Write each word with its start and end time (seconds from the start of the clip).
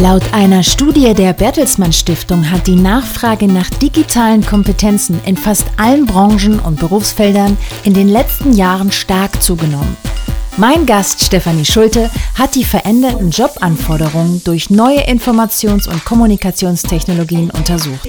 Laut 0.00 0.22
einer 0.32 0.62
Studie 0.62 1.12
der 1.12 1.32
Bertelsmann 1.32 1.92
Stiftung 1.92 2.48
hat 2.52 2.68
die 2.68 2.76
Nachfrage 2.76 3.48
nach 3.48 3.68
digitalen 3.68 4.46
Kompetenzen 4.46 5.20
in 5.24 5.36
fast 5.36 5.66
allen 5.76 6.06
Branchen 6.06 6.60
und 6.60 6.78
Berufsfeldern 6.78 7.56
in 7.82 7.94
den 7.94 8.08
letzten 8.08 8.52
Jahren 8.52 8.92
stark 8.92 9.42
zugenommen. 9.42 9.96
Mein 10.56 10.86
Gast 10.86 11.24
Stefanie 11.24 11.64
Schulte 11.64 12.12
hat 12.36 12.54
die 12.54 12.62
veränderten 12.64 13.30
Jobanforderungen 13.30 14.40
durch 14.44 14.70
neue 14.70 15.00
Informations- 15.08 15.88
und 15.88 16.04
Kommunikationstechnologien 16.04 17.50
untersucht. 17.50 18.08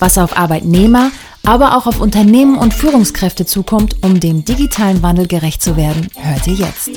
Was 0.00 0.18
auf 0.18 0.36
Arbeitnehmer, 0.36 1.12
aber 1.46 1.76
auch 1.76 1.86
auf 1.86 2.00
Unternehmen 2.00 2.58
und 2.58 2.74
Führungskräfte 2.74 3.46
zukommt, 3.46 4.02
um 4.02 4.18
dem 4.18 4.44
digitalen 4.44 5.00
Wandel 5.04 5.28
gerecht 5.28 5.62
zu 5.62 5.76
werden, 5.76 6.08
hört 6.16 6.48
ihr 6.48 6.54
jetzt. 6.54 6.90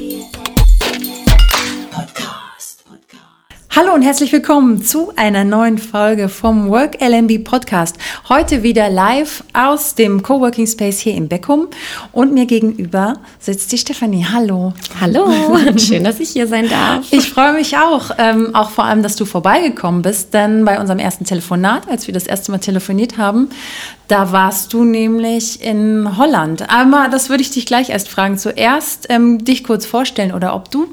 Hallo 3.76 3.92
und 3.92 4.04
herzlich 4.04 4.32
willkommen 4.32 4.84
zu 4.84 5.14
einer 5.16 5.44
neuen 5.44 5.80
Folge 5.80 6.30
vom 6.30 6.70
Work 6.70 7.02
LMB 7.02 7.44
Podcast. 7.44 7.96
Heute 8.30 8.62
wieder 8.62 8.88
live 8.92 9.44
aus 9.54 9.96
dem 9.96 10.22
Coworking 10.22 10.68
Space 10.68 11.00
hier 11.00 11.16
in 11.16 11.28
Beckum 11.28 11.70
und 12.12 12.36
mir 12.36 12.46
gegenüber 12.46 13.16
sitzt 13.40 13.72
die 13.72 13.80
Stefanie. 13.80 14.28
Hallo. 14.32 14.74
Hallo, 15.02 15.28
schön, 15.78 16.04
dass 16.04 16.20
ich 16.20 16.30
hier 16.30 16.46
sein 16.46 16.70
darf. 16.70 17.12
Ich 17.12 17.32
freue 17.32 17.54
mich 17.54 17.76
auch, 17.76 18.12
ähm, 18.20 18.54
auch 18.54 18.70
vor 18.70 18.84
allem, 18.84 19.02
dass 19.02 19.16
du 19.16 19.26
vorbeigekommen 19.26 20.04
bist, 20.04 20.36
denn 20.36 20.66
bei 20.66 20.80
unserem 20.80 21.00
ersten 21.00 21.26
Telefonat, 21.26 21.90
als 21.90 22.06
wir 22.06 22.14
das 22.14 22.28
erste 22.28 22.52
Mal 22.52 22.60
telefoniert 22.60 23.18
haben, 23.18 23.50
da 24.08 24.32
warst 24.32 24.74
du 24.74 24.84
nämlich 24.84 25.62
in 25.62 26.18
Holland. 26.18 26.70
Aber 26.70 27.08
das 27.10 27.30
würde 27.30 27.42
ich 27.42 27.52
dich 27.52 27.66
gleich 27.66 27.90
erst 27.90 28.10
fragen. 28.10 28.38
Zuerst 28.38 29.08
ähm, 29.10 29.44
dich 29.44 29.64
kurz 29.64 29.86
vorstellen 29.86 30.34
oder 30.34 30.56
ob 30.56 30.70
du 30.72 30.88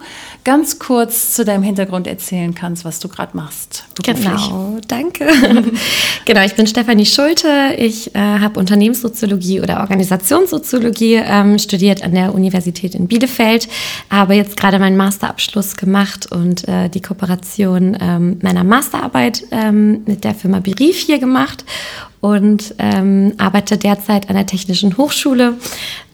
ganz 0.45 0.78
kurz 0.78 1.34
zu 1.34 1.45
deinem 1.45 1.62
Hintergrund 1.62 2.06
erzählen 2.06 2.54
kannst, 2.54 2.84
was 2.84 2.98
du 2.98 3.09
gerade 3.09 3.37
machst. 3.37 3.84
Beruflich. 3.95 4.24
Genau, 4.24 4.78
danke. 4.88 5.27
genau, 6.24 6.45
ich 6.45 6.54
bin 6.54 6.66
Stefanie 6.66 7.04
Schulte. 7.04 7.74
Ich 7.76 8.15
äh, 8.15 8.18
habe 8.18 8.59
Unternehmenssoziologie 8.59 9.60
oder 9.60 9.80
Organisationssoziologie 9.80 11.16
ähm, 11.16 11.59
studiert 11.59 12.02
an 12.02 12.12
der 12.12 12.34
Universität 12.34 12.95
in 12.95 13.06
Bielefeld. 13.06 13.68
Habe 14.09 14.34
jetzt 14.34 14.56
gerade 14.56 14.79
meinen 14.79 14.96
Masterabschluss 14.96 15.77
gemacht 15.77 16.30
und 16.32 16.66
äh, 16.68 16.88
die 16.88 17.02
Kooperation 17.02 17.99
ähm, 18.01 18.38
meiner 18.43 18.65
Masterarbeit 18.65 19.45
ähm, 19.51 20.02
mit 20.06 20.24
der 20.24 20.34
Firma 20.34 20.60
Berief 20.60 20.96
hier 20.96 21.18
gemacht 21.18 21.65
und 22.21 22.74
ähm, 22.79 23.35
arbeite 23.38 23.79
derzeit 23.79 24.29
an 24.29 24.37
der 24.37 24.46
Technischen 24.46 24.96
Hochschule 24.96 25.54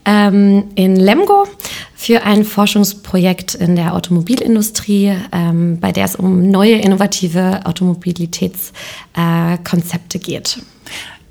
ähm, 0.05 0.65
in 0.75 0.97
Lemgo 0.97 1.47
für 1.95 2.23
ein 2.23 2.45
Forschungsprojekt 2.45 3.55
in 3.55 3.77
der 3.77 3.95
Automobilindustrie, 3.95 5.15
ähm, 5.33 5.79
bei 5.81 5.93
der 5.93 6.05
es 6.05 6.17
um 6.17 6.51
neue 6.51 6.77
innovative 6.77 7.63
Automobilitätskonzepte 7.65 10.19
äh, 10.19 10.21
geht. 10.21 10.59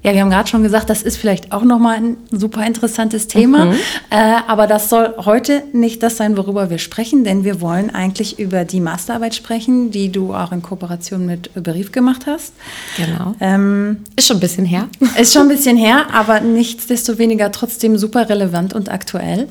Ja, 0.06 0.14
wir 0.14 0.22
haben 0.22 0.30
gerade 0.30 0.48
schon 0.48 0.62
gesagt, 0.62 0.92
das 0.92 1.02
ist 1.02 1.18
vielleicht 1.18 1.52
auch 1.52 1.64
nochmal 1.64 1.96
ein 1.96 2.18
super 2.30 2.64
interessantes 2.64 3.28
Thema. 3.28 3.66
Mhm. 3.66 3.74
Äh, 4.12 4.36
aber 4.48 4.68
das 4.68 4.88
soll 4.88 5.16
heute 5.26 5.64
nicht 5.74 6.04
das 6.04 6.18
sein, 6.18 6.38
worüber 6.38 6.70
wir 6.70 6.78
sprechen, 6.78 7.24
denn 7.24 7.44
wir 7.44 7.60
wollen 7.60 7.90
eigentlich 7.90 8.38
über 8.38 8.66
die 8.66 8.82
Masterarbeit 8.82 9.34
sprechen, 9.34 9.90
die 9.90 10.12
du 10.12 10.36
auch 10.36 10.52
in 10.52 10.62
Kooperation 10.62 11.26
mit 11.26 11.50
Berief 11.56 11.92
gemacht 11.92 12.28
hast. 12.28 12.54
Genau. 12.98 13.34
Ähm, 13.40 14.04
ist 14.16 14.28
schon 14.28 14.38
ein 14.38 14.42
bisschen 14.42 14.66
her. 14.66 14.90
Ist 15.20 15.34
schon 15.34 15.44
ein 15.44 15.48
bisschen 15.48 15.76
her, 15.76 16.06
aber 16.14 16.40
nichtsdestoweniger 16.40 17.52
trotzdem 17.52 17.98
super 17.98 18.30
relevant 18.30 18.76
und 18.76 18.92
aktuell. 18.92 19.48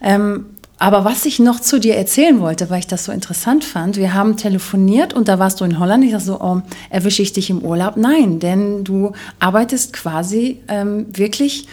Ähm, 0.00 0.46
aber 0.82 1.04
was 1.04 1.26
ich 1.26 1.38
noch 1.38 1.60
zu 1.60 1.78
dir 1.78 1.94
erzählen 1.94 2.40
wollte, 2.40 2.68
weil 2.68 2.80
ich 2.80 2.88
das 2.88 3.04
so 3.04 3.12
interessant 3.12 3.64
fand, 3.64 3.98
wir 3.98 4.14
haben 4.14 4.36
telefoniert 4.36 5.14
und 5.14 5.28
da 5.28 5.38
warst 5.38 5.60
du 5.60 5.64
in 5.64 5.78
Holland. 5.78 6.04
Ich 6.04 6.10
dachte 6.10 6.24
so, 6.24 6.40
oh, 6.40 6.60
erwische 6.90 7.22
ich 7.22 7.32
dich 7.32 7.50
im 7.50 7.60
Urlaub? 7.60 7.96
Nein, 7.96 8.40
denn 8.40 8.82
du 8.82 9.12
arbeitest 9.38 9.92
quasi 9.92 10.60
ähm, 10.66 11.06
wirklich, 11.16 11.68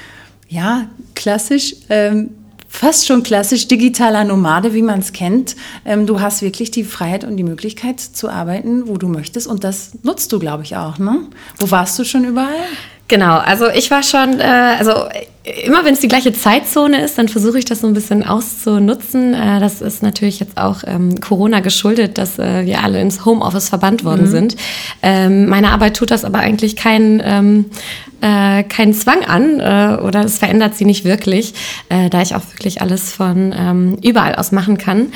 ja, 0.48 0.86
klassisch, 1.16 1.76
ähm, 1.90 2.30
fast 2.68 3.08
schon 3.08 3.24
klassisch 3.24 3.68
digitaler 3.68 4.26
Nomade, 4.26 4.76
wie 4.76 4.84
man 4.84 5.00
es 5.00 5.12
kennt. 5.12 5.56
Ähm, 5.86 6.06
du 6.06 6.22
hast 6.22 6.44
wirklich 6.44 6.70
die 6.70 6.84
Freiheit 6.84 7.24
und 7.24 7.36
die 7.36 7.44
Möglichkeit 7.44 8.00
zu 8.00 8.30
arbeiten, 8.30 8.88
wo 8.88 8.98
du 8.98 9.08
möchtest 9.08 9.48
und 9.48 9.64
das 9.64 9.94
nutzt 10.04 10.32
du, 10.32 10.38
glaube 10.38 10.62
ich, 10.62 10.78
auch. 10.78 11.00
Ne? 11.00 11.22
Wo 11.58 11.72
warst 11.72 11.98
du 11.98 12.04
schon 12.04 12.26
überall? 12.26 12.54
Genau, 13.08 13.40
also 13.40 13.70
ich 13.70 13.90
war 13.90 14.04
schon, 14.04 14.40
äh, 14.40 14.44
also 14.78 14.92
immer 15.44 15.86
wenn 15.86 15.94
es 15.94 16.02
die 16.02 16.10
gleiche 16.10 16.34
Zeitzone 16.34 17.02
ist, 17.02 17.18
dann 17.18 17.30
versuche 17.30 17.60
ich 17.60 17.66
das 17.66 17.82
so 17.82 17.88
ein 17.88 17.94
bisschen 17.94 18.24
auszunutzen. 18.24 19.34
Äh, 19.34 19.60
das 19.60 19.82
ist 19.82 20.04
natürlich 20.04 20.40
jetzt 20.40 20.58
auch 20.58 20.84
ähm, 20.86 21.20
Corona 21.22 21.62
geschuldet, 21.62 22.18
dass 22.18 22.40
äh, 22.40 22.66
wir 22.66 22.84
alle 22.84 23.00
ins 23.02 23.26
Homeoffice 23.26 23.70
verbannt 23.70 24.04
worden 24.04 24.26
mhm. 24.26 24.32
sind. 24.32 24.56
Ähm, 25.02 25.48
meine 25.48 25.72
Arbeit 25.72 25.96
tut 25.96 26.12
das 26.12 26.26
aber 26.26 26.40
eigentlich 26.40 26.76
kein, 26.76 27.22
ähm, 27.24 27.66
äh, 28.22 28.64
keinen 28.64 28.94
Zwang 28.94 29.24
an 29.24 29.62
äh, 29.62 30.02
oder 30.02 30.26
es 30.26 30.40
verändert 30.40 30.76
sie 30.76 30.84
nicht 30.84 31.06
wirklich, 31.06 31.54
äh, 31.88 32.10
da 32.10 32.22
ich 32.22 32.36
auch 32.36 32.44
wirklich 32.52 32.82
alles 32.82 33.14
von 33.14 33.56
ähm, 33.58 33.98
überall 34.04 34.36
aus 34.36 34.52
machen 34.52 34.78
kann. 34.78 35.08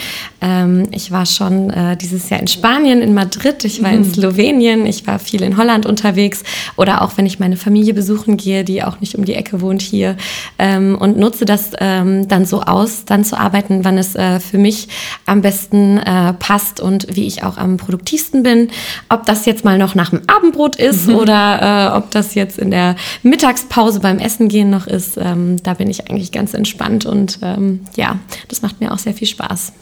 Ähm, 0.41 0.87
ich 0.91 1.11
war 1.11 1.25
schon 1.25 1.69
äh, 1.69 1.97
dieses 1.97 2.29
Jahr 2.29 2.39
in 2.39 2.47
Spanien, 2.47 3.01
in 3.01 3.13
Madrid, 3.13 3.65
ich 3.65 3.83
war 3.83 3.91
mhm. 3.91 3.97
in 3.97 4.05
Slowenien, 4.05 4.85
ich 4.85 5.05
war 5.05 5.19
viel 5.19 5.43
in 5.43 5.57
Holland 5.57 5.85
unterwegs 5.85 6.43
oder 6.77 7.01
auch 7.01 7.17
wenn 7.17 7.25
ich 7.25 7.39
meine 7.39 7.57
Familie 7.57 7.93
besuchen 7.93 8.37
gehe, 8.37 8.63
die 8.63 8.83
auch 8.83 9.01
nicht 9.01 9.15
um 9.15 9.25
die 9.25 9.33
Ecke 9.33 9.59
wohnt 9.59 9.81
hier 9.81 10.12
ähm, 10.59 10.97
und 10.99 11.17
nutze 11.17 11.45
das 11.45 11.71
ähm, 11.79 12.27
dann 12.27 12.45
so 12.45 12.61
aus, 12.61 13.05
dann 13.05 13.23
zu 13.23 13.37
arbeiten, 13.37 13.83
wann 13.83 13.97
es 13.97 14.15
äh, 14.15 14.39
für 14.39 14.57
mich 14.57 14.87
am 15.25 15.41
besten 15.41 15.97
äh, 15.97 16.33
passt 16.33 16.79
und 16.79 17.15
wie 17.15 17.27
ich 17.27 17.43
auch 17.43 17.57
am 17.57 17.77
produktivsten 17.77 18.43
bin. 18.43 18.69
Ob 19.09 19.25
das 19.25 19.45
jetzt 19.45 19.65
mal 19.65 19.77
noch 19.77 19.95
nach 19.95 20.09
dem 20.09 20.21
Abendbrot 20.27 20.75
ist 20.75 21.07
mhm. 21.07 21.15
oder 21.15 21.93
äh, 21.93 21.97
ob 21.97 22.11
das 22.11 22.35
jetzt 22.35 22.57
in 22.57 22.71
der 22.71 22.95
Mittagspause 23.23 23.99
beim 23.99 24.19
Essen 24.19 24.47
gehen 24.47 24.69
noch 24.69 24.87
ist, 24.87 25.17
ähm, 25.17 25.57
da 25.63 25.73
bin 25.73 25.89
ich 25.89 26.09
eigentlich 26.09 26.31
ganz 26.31 26.53
entspannt 26.53 27.05
und 27.05 27.39
ähm, 27.41 27.81
ja, 27.95 28.17
das 28.47 28.61
macht 28.61 28.81
mir 28.81 28.91
auch 28.91 28.99
sehr 28.99 29.13
viel 29.13 29.27
Spaß. 29.27 29.73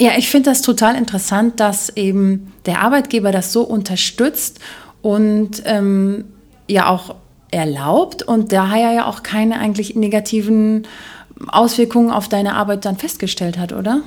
Ja, 0.00 0.12
ich 0.16 0.30
finde 0.30 0.48
das 0.48 0.62
total 0.62 0.96
interessant, 0.96 1.60
dass 1.60 1.90
eben 1.90 2.52
der 2.64 2.80
Arbeitgeber 2.80 3.32
das 3.32 3.52
so 3.52 3.62
unterstützt 3.62 4.58
und 5.02 5.62
ähm, 5.66 6.24
ja 6.68 6.88
auch 6.88 7.16
erlaubt 7.50 8.22
und 8.22 8.52
daher 8.52 8.92
ja 8.92 9.06
auch 9.06 9.22
keine 9.22 9.58
eigentlich 9.58 9.94
negativen 9.94 10.86
Auswirkungen 11.48 12.10
auf 12.10 12.28
deine 12.28 12.54
Arbeit 12.54 12.84
dann 12.84 12.96
festgestellt 12.96 13.58
hat, 13.58 13.72
oder? 13.72 14.02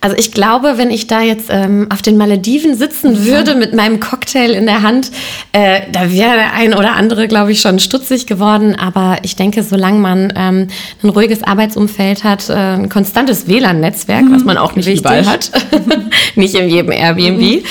Also 0.00 0.16
ich 0.16 0.32
glaube, 0.32 0.74
wenn 0.76 0.90
ich 0.90 1.06
da 1.06 1.22
jetzt 1.22 1.48
ähm, 1.50 1.86
auf 1.90 2.02
den 2.02 2.16
Malediven 2.16 2.76
sitzen 2.76 3.24
würde 3.24 3.54
mit 3.54 3.74
meinem 3.74 4.00
Cocktail 4.00 4.50
in 4.50 4.66
der 4.66 4.82
Hand, 4.82 5.10
äh, 5.52 5.80
da 5.90 6.12
wäre 6.12 6.34
der 6.34 6.52
ein 6.52 6.74
oder 6.74 6.94
andere, 6.94 7.26
glaube 7.26 7.52
ich, 7.52 7.60
schon 7.60 7.78
stutzig 7.78 8.26
geworden. 8.26 8.76
Aber 8.78 9.18
ich 9.22 9.34
denke, 9.34 9.62
solange 9.62 9.98
man 9.98 10.32
ähm, 10.36 10.68
ein 11.02 11.08
ruhiges 11.08 11.42
Arbeitsumfeld 11.42 12.22
hat, 12.22 12.50
äh, 12.50 12.52
ein 12.52 12.90
konstantes 12.90 13.48
WLAN-Netzwerk, 13.48 14.24
mhm. 14.24 14.34
was 14.34 14.44
man 14.44 14.58
auch 14.58 14.74
nicht 14.74 14.86
Richtig. 14.86 15.00
überall 15.00 15.26
hat, 15.26 15.50
nicht 16.34 16.54
in 16.54 16.68
jedem 16.68 16.92
Airbnb, 16.92 17.40
mhm. 17.40 17.62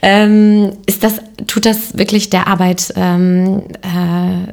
ähm, 0.00 0.72
ist 0.86 1.04
das, 1.04 1.16
tut 1.46 1.66
das 1.66 1.96
wirklich 1.96 2.30
der 2.30 2.46
Arbeit 2.46 2.92
ähm, 2.96 3.62
äh, 3.82 4.52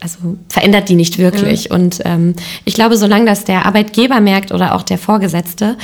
also 0.00 0.38
verändert 0.48 0.88
die 0.88 0.94
nicht 0.94 1.18
wirklich. 1.18 1.68
Mhm. 1.68 1.76
Und 1.76 2.00
ähm, 2.04 2.34
ich 2.64 2.74
glaube, 2.74 2.96
solange 2.96 3.26
das 3.26 3.44
der 3.44 3.66
Arbeitgeber 3.66 4.20
merkt 4.20 4.52
oder 4.52 4.74
auch 4.74 4.82
der 4.82 4.98
Vorgesetzte, 4.98 5.76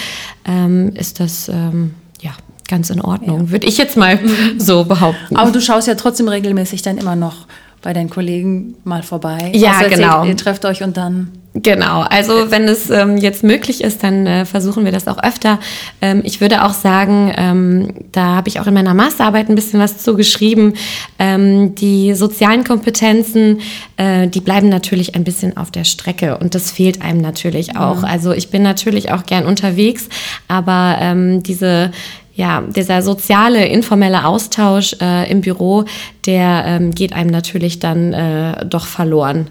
ähm, 0.47 0.93
ist 0.95 1.21
das 1.21 1.49
ähm, 1.49 1.95
ja 2.21 2.31
ganz 2.69 2.91
in 2.91 3.01
Ordnung, 3.01 3.47
ja. 3.47 3.51
würde 3.51 3.67
ich 3.67 3.79
jetzt 3.79 3.97
mal 3.97 4.17
mhm. 4.17 4.59
so 4.59 4.85
behaupten. 4.85 5.37
Aber 5.37 5.51
du 5.51 5.61
schaust 5.61 5.87
ja 5.87 5.95
trotzdem 5.95 6.29
regelmäßig 6.29 6.83
dann 6.83 6.99
immer 6.99 7.15
noch 7.15 7.47
bei 7.83 7.93
deinen 7.93 8.11
Kollegen 8.11 8.75
mal 8.85 9.03
vorbei. 9.03 9.53
Ja, 9.55 9.79
also 9.79 9.95
genau. 9.95 10.25
Ihr, 10.25 10.31
ihr 10.31 10.37
trefft 10.37 10.65
euch 10.65 10.83
und 10.83 10.97
dann. 10.97 11.33
Genau, 11.63 12.01
also 12.03 12.51
wenn 12.51 12.65
es 12.65 12.91
ähm, 12.91 13.17
jetzt 13.17 13.43
möglich 13.43 13.83
ist, 13.83 14.03
dann 14.03 14.27
äh, 14.27 14.45
versuchen 14.45 14.85
wir 14.85 14.93
das 14.93 15.09
auch 15.09 15.23
öfter. 15.23 15.59
Ähm, 16.03 16.21
ich 16.23 16.43
würde 16.43 16.65
auch 16.65 16.75
sagen, 16.75 17.33
ähm, 17.35 17.95
da 18.13 18.35
habe 18.37 18.49
ich 18.49 18.61
auch 18.61 18.67
in 18.67 18.75
meiner 18.75 18.93
Masterarbeit 18.93 19.49
ein 19.49 19.55
bisschen 19.55 19.81
was 19.81 19.99
zu 19.99 20.17
geschrieben. 20.17 20.75
Ähm, 21.19 21.75
die 21.75 22.13
sozialen 22.13 22.65
Kompetenzen, 22.65 23.61
äh, 23.97 24.29
die 24.29 24.41
bleiben 24.41 24.69
natürlich 24.69 25.15
ein 25.15 25.25
bisschen 25.25 25.57
auf 25.57 25.71
der 25.71 25.85
Strecke 25.85 26.37
und 26.37 26.55
das 26.55 26.71
fehlt 26.71 27.01
einem 27.01 27.23
natürlich 27.23 27.77
auch. 27.77 28.01
Mhm. 28.01 28.05
Also 28.05 28.33
ich 28.33 28.51
bin 28.51 28.63
natürlich 28.63 29.11
auch 29.13 29.25
gern 29.25 29.47
unterwegs, 29.47 30.11
aber 30.49 30.99
ähm, 31.01 31.43
diese 31.43 31.91
ja, 32.37 32.61
dieser 32.61 33.01
soziale, 33.01 33.67
informelle 33.67 34.27
Austausch 34.27 34.95
äh, 35.01 35.31
im 35.31 35.41
Büro, 35.41 35.85
der 36.27 36.65
ähm, 36.67 36.95
geht 36.95 37.15
einem 37.15 37.31
natürlich 37.31 37.79
dann 37.79 38.13
äh, 38.13 38.67
doch 38.67 38.87
verloren 38.87 39.49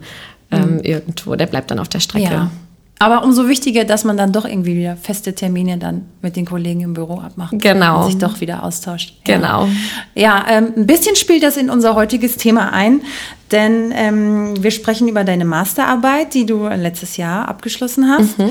ähm, 0.51 0.75
mhm. 0.75 0.79
irgendwo. 0.81 1.35
Der 1.35 1.47
bleibt 1.47 1.71
dann 1.71 1.79
auf 1.79 1.89
der 1.89 1.99
Strecke. 1.99 2.31
Ja. 2.31 2.51
Aber 2.99 3.23
umso 3.23 3.49
wichtiger, 3.49 3.83
dass 3.83 4.05
man 4.05 4.15
dann 4.15 4.31
doch 4.31 4.45
irgendwie 4.45 4.75
wieder 4.77 4.95
feste 4.95 5.35
Termine 5.35 5.77
dann 5.77 6.05
mit 6.21 6.35
den 6.35 6.45
Kollegen 6.45 6.81
im 6.81 6.93
Büro 6.93 7.19
abmacht. 7.19 7.53
Genau. 7.59 8.03
Und 8.03 8.11
sich 8.11 8.17
doch 8.19 8.39
wieder 8.39 8.63
austauscht. 8.63 9.15
Ja. 9.27 9.35
Genau. 9.35 9.67
Ja, 10.13 10.45
ähm, 10.49 10.73
ein 10.77 10.87
bisschen 10.87 11.15
spielt 11.15 11.43
das 11.43 11.57
in 11.57 11.69
unser 11.69 11.95
heutiges 11.95 12.37
Thema 12.37 12.71
ein, 12.71 13.01
denn 13.51 13.91
ähm, 13.93 14.63
wir 14.63 14.71
sprechen 14.71 15.07
über 15.09 15.23
deine 15.23 15.43
Masterarbeit, 15.43 16.33
die 16.35 16.45
du 16.45 16.67
letztes 16.67 17.17
Jahr 17.17 17.49
abgeschlossen 17.49 18.07
hast. 18.09 18.39
Mhm. 18.39 18.49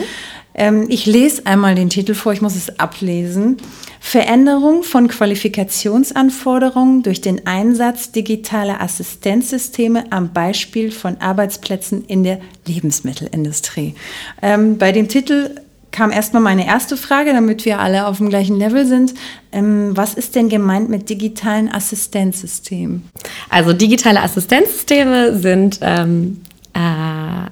Ähm, 0.54 0.86
ich 0.88 1.06
lese 1.06 1.46
einmal 1.46 1.74
den 1.74 1.88
Titel 1.88 2.14
vor, 2.14 2.32
ich 2.32 2.42
muss 2.42 2.54
es 2.54 2.78
ablesen. 2.78 3.56
Veränderung 4.06 4.82
von 4.82 5.08
Qualifikationsanforderungen 5.08 7.02
durch 7.02 7.22
den 7.22 7.46
Einsatz 7.46 8.12
digitaler 8.12 8.82
Assistenzsysteme 8.82 10.04
am 10.12 10.34
Beispiel 10.34 10.92
von 10.92 11.16
Arbeitsplätzen 11.22 12.04
in 12.04 12.22
der 12.22 12.38
Lebensmittelindustrie. 12.66 13.94
Ähm, 14.42 14.76
bei 14.76 14.92
dem 14.92 15.08
Titel 15.08 15.56
kam 15.90 16.12
erstmal 16.12 16.42
meine 16.42 16.66
erste 16.66 16.98
Frage, 16.98 17.32
damit 17.32 17.64
wir 17.64 17.80
alle 17.80 18.06
auf 18.06 18.18
dem 18.18 18.28
gleichen 18.28 18.58
Level 18.58 18.84
sind. 18.84 19.14
Ähm, 19.52 19.96
was 19.96 20.12
ist 20.12 20.34
denn 20.34 20.50
gemeint 20.50 20.90
mit 20.90 21.08
digitalen 21.08 21.72
Assistenzsystemen? 21.72 23.08
Also 23.48 23.72
digitale 23.72 24.20
Assistenzsysteme 24.20 25.38
sind 25.38 25.78
ähm, 25.80 26.42
äh, 26.74 26.78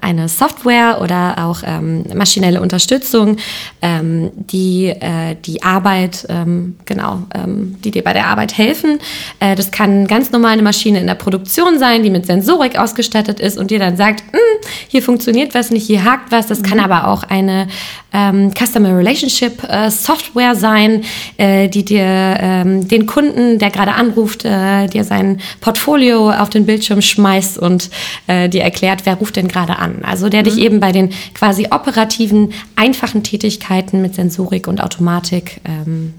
eine 0.01 0.27
Software 0.27 0.99
oder 1.01 1.35
auch 1.45 1.61
ähm, 1.65 2.03
maschinelle 2.13 2.61
Unterstützung, 2.61 3.37
ähm, 3.81 4.31
die 4.35 4.87
äh, 4.87 5.35
die 5.45 5.63
Arbeit, 5.63 6.25
ähm, 6.29 6.77
genau, 6.85 7.23
ähm, 7.33 7.75
die 7.83 7.91
dir 7.91 8.03
bei 8.03 8.13
der 8.13 8.27
Arbeit 8.27 8.57
helfen. 8.57 8.99
Äh, 9.39 9.55
das 9.55 9.71
kann 9.71 10.07
ganz 10.07 10.31
normal 10.31 10.53
eine 10.53 10.61
Maschine 10.61 10.99
in 10.99 11.07
der 11.07 11.15
Produktion 11.15 11.79
sein, 11.79 12.03
die 12.03 12.09
mit 12.09 12.25
Sensorik 12.25 12.77
ausgestattet 12.77 13.39
ist 13.39 13.57
und 13.57 13.71
dir 13.71 13.79
dann 13.79 13.97
sagt, 13.97 14.21
hm, 14.31 14.39
hier 14.87 15.01
funktioniert 15.01 15.53
was 15.53 15.71
nicht, 15.71 15.85
hier 15.85 16.03
hakt 16.03 16.31
was. 16.31 16.47
Das 16.47 16.59
mhm. 16.59 16.63
kann 16.63 16.79
aber 16.79 17.07
auch 17.07 17.23
eine 17.23 17.67
ähm, 18.13 18.51
Customer 18.53 18.95
Relationship 18.95 19.63
äh, 19.63 19.89
Software 19.89 20.55
sein, 20.55 21.03
äh, 21.37 21.67
die 21.67 21.83
dir 21.83 22.03
ähm, 22.05 22.87
den 22.87 23.05
Kunden, 23.05 23.59
der 23.59 23.71
gerade 23.71 23.93
anruft, 23.93 24.45
äh, 24.45 24.87
dir 24.87 25.03
sein 25.03 25.41
Portfolio 25.61 26.31
auf 26.31 26.49
den 26.49 26.65
Bildschirm 26.65 27.01
schmeißt 27.01 27.57
und 27.57 27.89
äh, 28.27 28.47
dir 28.49 28.61
erklärt, 28.61 29.01
wer 29.05 29.15
ruft 29.15 29.35
denn 29.35 29.47
gerade 29.47 29.72
an. 29.79 30.03
Also 30.03 30.29
der 30.29 30.41
mhm. 30.41 30.45
dich 30.45 30.57
eben 30.57 30.79
bei 30.79 30.91
den 30.91 31.09
quasi 31.33 31.67
operativen, 31.71 32.53
einfachen 32.75 33.23
Tätigkeiten 33.23 34.01
mit 34.01 34.15
Sensorik 34.15 34.67
und 34.67 34.81
Automatik 34.81 35.61
ähm, 35.65 36.13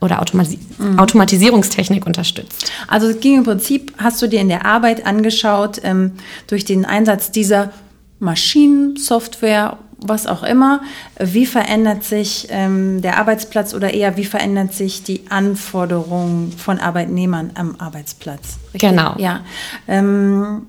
oder 0.00 0.20
Automasi 0.20 0.58
mhm. 0.78 0.98
Automatisierungstechnik 0.98 2.06
unterstützt. 2.06 2.70
Also 2.88 3.08
es 3.08 3.20
ging 3.20 3.38
im 3.38 3.44
Prinzip, 3.44 3.92
hast 3.98 4.20
du 4.20 4.28
dir 4.28 4.40
in 4.40 4.48
der 4.48 4.66
Arbeit 4.66 5.06
angeschaut, 5.06 5.80
ähm, 5.82 6.12
durch 6.46 6.64
den 6.64 6.84
Einsatz 6.84 7.30
dieser 7.30 7.72
Maschinen, 8.18 8.96
Software 8.96 9.78
was 10.06 10.26
auch 10.26 10.42
immer. 10.42 10.82
Wie 11.18 11.46
verändert 11.46 12.04
sich 12.04 12.48
ähm, 12.50 13.00
der 13.00 13.18
Arbeitsplatz 13.18 13.72
oder 13.74 13.94
eher 13.94 14.16
wie 14.16 14.24
verändert 14.24 14.74
sich 14.74 15.02
die 15.02 15.22
Anforderung 15.30 16.52
von 16.56 16.78
Arbeitnehmern 16.78 17.52
am 17.54 17.76
Arbeitsplatz? 17.78 18.58
Richtig? 18.74 18.90
Genau. 18.90 19.14
Ja. 19.16 19.40
Ähm, 19.88 20.66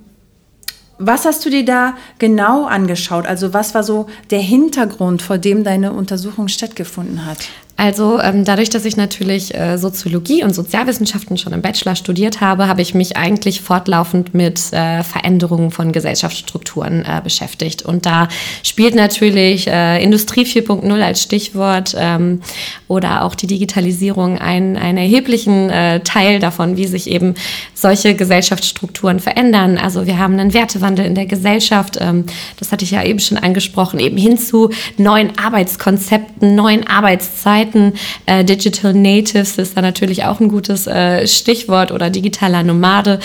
was 0.97 1.25
hast 1.25 1.45
du 1.45 1.49
dir 1.49 1.65
da 1.65 1.95
genau 2.19 2.65
angeschaut? 2.65 3.25
Also 3.25 3.53
was 3.53 3.73
war 3.75 3.83
so 3.83 4.07
der 4.31 4.39
Hintergrund, 4.39 5.21
vor 5.21 5.37
dem 5.37 5.63
deine 5.63 5.93
Untersuchung 5.93 6.47
stattgefunden 6.47 7.25
hat? 7.25 7.49
Also 7.77 8.21
ähm, 8.21 8.45
dadurch, 8.45 8.69
dass 8.69 8.85
ich 8.85 8.95
natürlich 8.95 9.53
äh, 9.53 9.77
Soziologie 9.77 10.45
und 10.45 10.55
Sozialwissenschaften 10.55 11.37
schon 11.37 11.51
im 11.51 11.61
Bachelor 11.61 11.97
studiert 11.97 12.39
habe, 12.39 12.69
habe 12.69 12.81
ich 12.81 12.93
mich 12.93 13.17
eigentlich 13.17 13.59
fortlaufend 13.59 14.33
mit 14.33 14.71
äh, 14.71 15.03
Veränderungen 15.03 15.71
von 15.71 15.91
Gesellschaftsstrukturen 15.91 17.03
äh, 17.03 17.19
beschäftigt. 17.21 17.81
Und 17.81 18.05
da 18.05 18.29
spielt 18.63 18.95
natürlich 18.95 19.67
äh, 19.67 20.01
Industrie 20.01 20.43
4.0 20.43 21.01
als 21.01 21.21
Stichwort 21.21 21.95
ähm, 21.99 22.39
oder 22.87 23.25
auch 23.25 23.35
die 23.35 23.47
Digitalisierung 23.47 24.37
einen, 24.37 24.77
einen 24.77 24.97
erheblichen 24.97 25.69
äh, 25.69 25.99
Teil 25.99 26.39
davon, 26.39 26.77
wie 26.77 26.87
sich 26.87 27.09
eben 27.09 27.35
solche 27.73 28.15
Gesellschaftsstrukturen 28.15 29.19
verändern. 29.19 29.77
Also 29.77 30.05
wir 30.05 30.17
haben 30.17 30.39
einen 30.39 30.53
Wertewandel 30.53 31.05
in 31.05 31.15
der 31.15 31.25
Gesellschaft, 31.25 31.97
ähm, 31.99 32.23
das 32.57 32.71
hatte 32.71 32.85
ich 32.85 32.91
ja 32.91 33.03
eben 33.03 33.19
schon 33.19 33.37
angesprochen, 33.37 33.99
eben 33.99 34.15
hin 34.15 34.37
zu 34.37 34.69
neuen 34.95 35.37
Arbeitskonzepten, 35.37 36.55
neuen 36.55 36.87
Arbeitszeiten 36.87 37.64
Seiten. 37.65 37.93
Äh, 38.25 38.43
Digital 38.43 38.93
Natives 38.93 39.57
ist 39.57 39.77
da 39.77 39.81
natürlich 39.81 40.25
auch 40.25 40.39
ein 40.39 40.49
gutes 40.49 40.87
äh, 40.87 41.27
Stichwort 41.27 41.91
oder 41.91 42.09
digitaler 42.09 42.63
Nomade, 42.63 43.19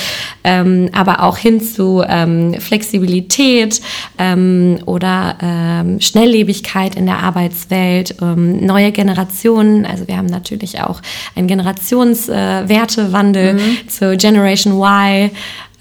ähm, 0.45 0.91
aber 0.93 1.23
auch 1.23 1.37
hin 1.37 1.61
zu 1.61 2.03
ähm, 2.07 2.55
Flexibilität 2.59 3.81
ähm, 4.19 4.79
oder 4.87 5.37
ähm, 5.43 6.01
Schnelllebigkeit 6.01 6.97
in 6.97 7.07
der 7.07 7.19
Arbeitswelt, 7.19 8.17
ähm, 8.21 8.65
neue 8.65 8.93
Generationen. 8.93 9.87
Also 9.87 10.07
wir 10.09 10.17
haben 10.17 10.27
natürlich 10.27 10.81
auch 10.81 11.01
einen 11.37 11.47
Generationswertewandel 11.47 13.49
äh, 13.49 13.53
mhm. 13.55 13.89
zu 13.89 14.17
Generation 14.17 14.75
Y. 14.75 15.31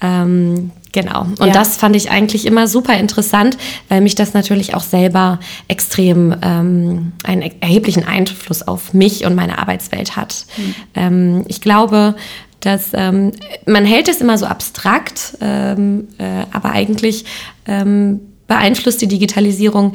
Ähm, 0.00 0.72
Genau. 0.92 1.22
Und 1.38 1.46
ja. 1.46 1.52
das 1.52 1.76
fand 1.76 1.94
ich 1.94 2.10
eigentlich 2.10 2.46
immer 2.46 2.66
super 2.66 2.96
interessant, 2.96 3.56
weil 3.88 4.00
mich 4.00 4.14
das 4.14 4.34
natürlich 4.34 4.74
auch 4.74 4.82
selber 4.82 5.38
extrem 5.68 6.34
ähm, 6.42 7.12
einen 7.22 7.42
erheblichen 7.60 8.04
Einfluss 8.04 8.62
auf 8.66 8.92
mich 8.92 9.24
und 9.24 9.34
meine 9.34 9.58
Arbeitswelt 9.58 10.16
hat. 10.16 10.46
Mhm. 10.56 10.74
Ähm, 10.94 11.44
ich 11.48 11.60
glaube, 11.60 12.16
dass 12.60 12.90
ähm, 12.92 13.32
man 13.66 13.84
hält 13.84 14.08
es 14.08 14.20
immer 14.20 14.36
so 14.36 14.46
abstrakt, 14.46 15.38
ähm, 15.40 16.08
äh, 16.18 16.44
aber 16.52 16.72
eigentlich 16.72 17.24
ähm, 17.66 18.20
beeinflusst 18.46 19.00
die 19.00 19.08
Digitalisierung 19.08 19.94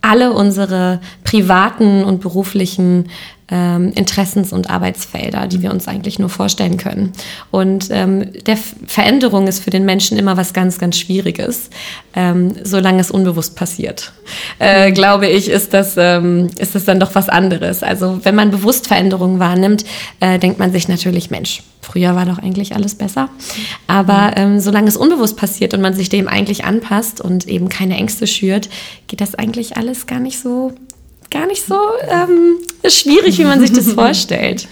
alle 0.00 0.32
unsere 0.32 1.00
privaten 1.24 2.02
und 2.04 2.20
beruflichen 2.20 3.10
ähm, 3.50 3.92
Interessens- 3.94 4.52
und 4.52 4.70
Arbeitsfelder, 4.70 5.46
die 5.46 5.62
wir 5.62 5.70
uns 5.70 5.88
eigentlich 5.88 6.18
nur 6.18 6.28
vorstellen 6.28 6.76
können. 6.76 7.12
Und 7.50 7.88
ähm, 7.90 8.32
der 8.46 8.56
Veränderung 8.86 9.46
ist 9.46 9.62
für 9.62 9.70
den 9.70 9.84
Menschen 9.84 10.18
immer 10.18 10.36
was 10.36 10.52
ganz, 10.52 10.78
ganz 10.78 10.98
Schwieriges, 10.98 11.70
ähm, 12.14 12.52
solange 12.62 13.00
es 13.00 13.10
unbewusst 13.10 13.56
passiert. 13.56 14.12
Äh, 14.58 14.92
glaube 14.92 15.26
ich, 15.26 15.48
ist 15.48 15.74
das, 15.74 15.94
ähm, 15.96 16.48
ist 16.58 16.74
das 16.74 16.84
dann 16.84 17.00
doch 17.00 17.14
was 17.14 17.28
anderes. 17.28 17.82
Also 17.82 18.20
wenn 18.22 18.34
man 18.34 18.50
bewusst 18.50 18.86
Veränderungen 18.86 19.38
wahrnimmt, 19.38 19.84
äh, 20.20 20.38
denkt 20.38 20.58
man 20.58 20.72
sich 20.72 20.88
natürlich, 20.88 21.30
Mensch, 21.30 21.62
früher 21.80 22.14
war 22.14 22.26
doch 22.26 22.38
eigentlich 22.38 22.74
alles 22.74 22.94
besser. 22.94 23.28
Aber 23.86 24.32
ähm, 24.36 24.60
solange 24.60 24.88
es 24.88 24.96
unbewusst 24.96 25.36
passiert 25.36 25.74
und 25.74 25.80
man 25.80 25.94
sich 25.94 26.08
dem 26.08 26.28
eigentlich 26.28 26.64
anpasst 26.64 27.20
und 27.20 27.48
eben 27.48 27.68
keine 27.68 27.96
Ängste 27.96 28.26
schürt, 28.26 28.68
geht 29.08 29.20
das 29.20 29.34
eigentlich 29.34 29.76
alles 29.76 30.06
gar 30.06 30.20
nicht 30.20 30.38
so 30.38 30.72
gar 31.30 31.46
nicht 31.46 31.64
so 31.64 31.78
ähm, 32.08 32.58
schwierig, 32.86 33.38
wie 33.38 33.44
man 33.44 33.60
sich 33.60 33.72
das 33.72 33.92
vorstellt. 33.92 34.68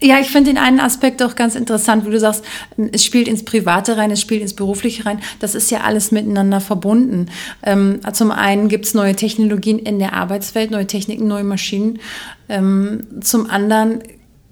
Ja, 0.00 0.18
ich 0.18 0.28
finde 0.28 0.50
den 0.50 0.58
einen 0.58 0.80
Aspekt 0.80 1.22
auch 1.22 1.36
ganz 1.36 1.54
interessant, 1.54 2.04
wo 2.04 2.10
du 2.10 2.18
sagst, 2.18 2.44
es 2.90 3.04
spielt 3.04 3.28
ins 3.28 3.44
Private 3.44 3.96
rein, 3.96 4.10
es 4.10 4.20
spielt 4.20 4.42
ins 4.42 4.54
Berufliche 4.54 5.06
rein. 5.06 5.20
Das 5.38 5.54
ist 5.54 5.70
ja 5.70 5.82
alles 5.82 6.10
miteinander 6.10 6.60
verbunden. 6.60 7.26
Ähm, 7.62 8.00
zum 8.12 8.32
einen 8.32 8.68
gibt 8.68 8.86
es 8.86 8.94
neue 8.94 9.14
Technologien 9.14 9.78
in 9.78 10.00
der 10.00 10.12
Arbeitswelt, 10.12 10.72
neue 10.72 10.88
Techniken, 10.88 11.28
neue 11.28 11.44
Maschinen. 11.44 12.00
Ähm, 12.48 13.06
zum 13.20 13.48
anderen 13.48 14.00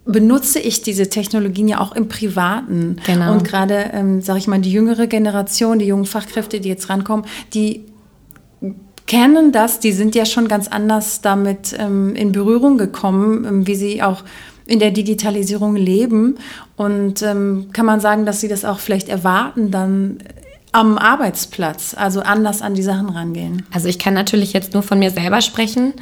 benutze 0.04 0.60
ich 0.60 0.82
diese 0.82 1.08
Technologien 1.08 1.68
ja 1.68 1.80
auch 1.80 1.92
im 1.92 2.08
Privaten. 2.08 2.96
Genau. 3.04 3.32
Und 3.32 3.44
gerade, 3.44 3.90
ähm, 3.92 4.22
sage 4.22 4.38
ich 4.38 4.46
mal, 4.46 4.60
die 4.60 4.72
jüngere 4.72 5.06
Generation, 5.06 5.78
die 5.78 5.86
jungen 5.86 6.06
Fachkräfte, 6.06 6.60
die 6.60 6.68
jetzt 6.68 6.88
rankommen, 6.88 7.26
die 7.54 7.84
kennen 9.10 9.50
das, 9.50 9.80
die 9.80 9.90
sind 9.90 10.14
ja 10.14 10.24
schon 10.24 10.46
ganz 10.46 10.68
anders 10.68 11.20
damit 11.20 11.74
ähm, 11.76 12.14
in 12.14 12.30
Berührung 12.30 12.78
gekommen, 12.78 13.44
ähm, 13.44 13.66
wie 13.66 13.74
sie 13.74 14.04
auch 14.04 14.22
in 14.66 14.78
der 14.78 14.92
Digitalisierung 14.92 15.74
leben. 15.74 16.38
Und 16.76 17.20
ähm, 17.22 17.70
kann 17.72 17.86
man 17.86 17.98
sagen, 17.98 18.24
dass 18.24 18.40
sie 18.40 18.46
das 18.46 18.64
auch 18.64 18.78
vielleicht 18.78 19.08
erwarten, 19.08 19.72
dann 19.72 20.18
am 20.70 20.96
Arbeitsplatz, 20.96 21.96
also 21.98 22.20
anders 22.20 22.62
an 22.62 22.74
die 22.74 22.84
Sachen 22.84 23.08
rangehen? 23.08 23.66
Also 23.72 23.88
ich 23.88 23.98
kann 23.98 24.14
natürlich 24.14 24.52
jetzt 24.52 24.74
nur 24.74 24.84
von 24.84 25.00
mir 25.00 25.10
selber 25.10 25.40
sprechen. 25.40 25.94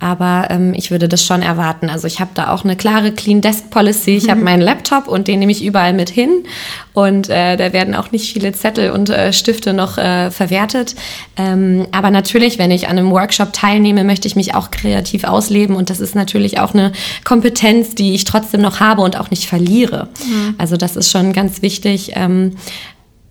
Aber 0.00 0.48
ähm, 0.50 0.74
ich 0.74 0.90
würde 0.90 1.08
das 1.08 1.24
schon 1.24 1.40
erwarten. 1.40 1.88
Also 1.88 2.06
ich 2.06 2.20
habe 2.20 2.30
da 2.34 2.50
auch 2.52 2.64
eine 2.64 2.76
klare 2.76 3.12
Clean 3.12 3.40
Desk 3.40 3.70
Policy. 3.70 4.16
Ich 4.16 4.28
habe 4.28 4.38
mhm. 4.38 4.44
meinen 4.44 4.60
Laptop 4.60 5.08
und 5.08 5.28
den 5.28 5.38
nehme 5.38 5.52
ich 5.52 5.64
überall 5.64 5.92
mit 5.92 6.10
hin. 6.10 6.44
Und 6.92 7.28
äh, 7.28 7.56
da 7.56 7.72
werden 7.72 7.94
auch 7.94 8.10
nicht 8.12 8.32
viele 8.32 8.52
Zettel 8.52 8.90
und 8.90 9.08
äh, 9.10 9.32
Stifte 9.32 9.72
noch 9.72 9.96
äh, 9.96 10.30
verwertet. 10.30 10.94
Ähm, 11.36 11.86
aber 11.92 12.10
natürlich, 12.10 12.58
wenn 12.58 12.70
ich 12.70 12.88
an 12.88 12.98
einem 12.98 13.10
Workshop 13.10 13.52
teilnehme, 13.52 14.04
möchte 14.04 14.28
ich 14.28 14.36
mich 14.36 14.54
auch 14.54 14.70
kreativ 14.70 15.24
ausleben. 15.24 15.76
Und 15.76 15.90
das 15.90 16.00
ist 16.00 16.14
natürlich 16.14 16.60
auch 16.60 16.74
eine 16.74 16.92
Kompetenz, 17.24 17.94
die 17.94 18.14
ich 18.14 18.24
trotzdem 18.24 18.60
noch 18.60 18.80
habe 18.80 19.02
und 19.02 19.18
auch 19.18 19.30
nicht 19.30 19.46
verliere. 19.46 20.08
Mhm. 20.26 20.54
Also 20.58 20.76
das 20.76 20.96
ist 20.96 21.10
schon 21.10 21.32
ganz 21.32 21.62
wichtig. 21.62 22.12
Ähm, 22.14 22.56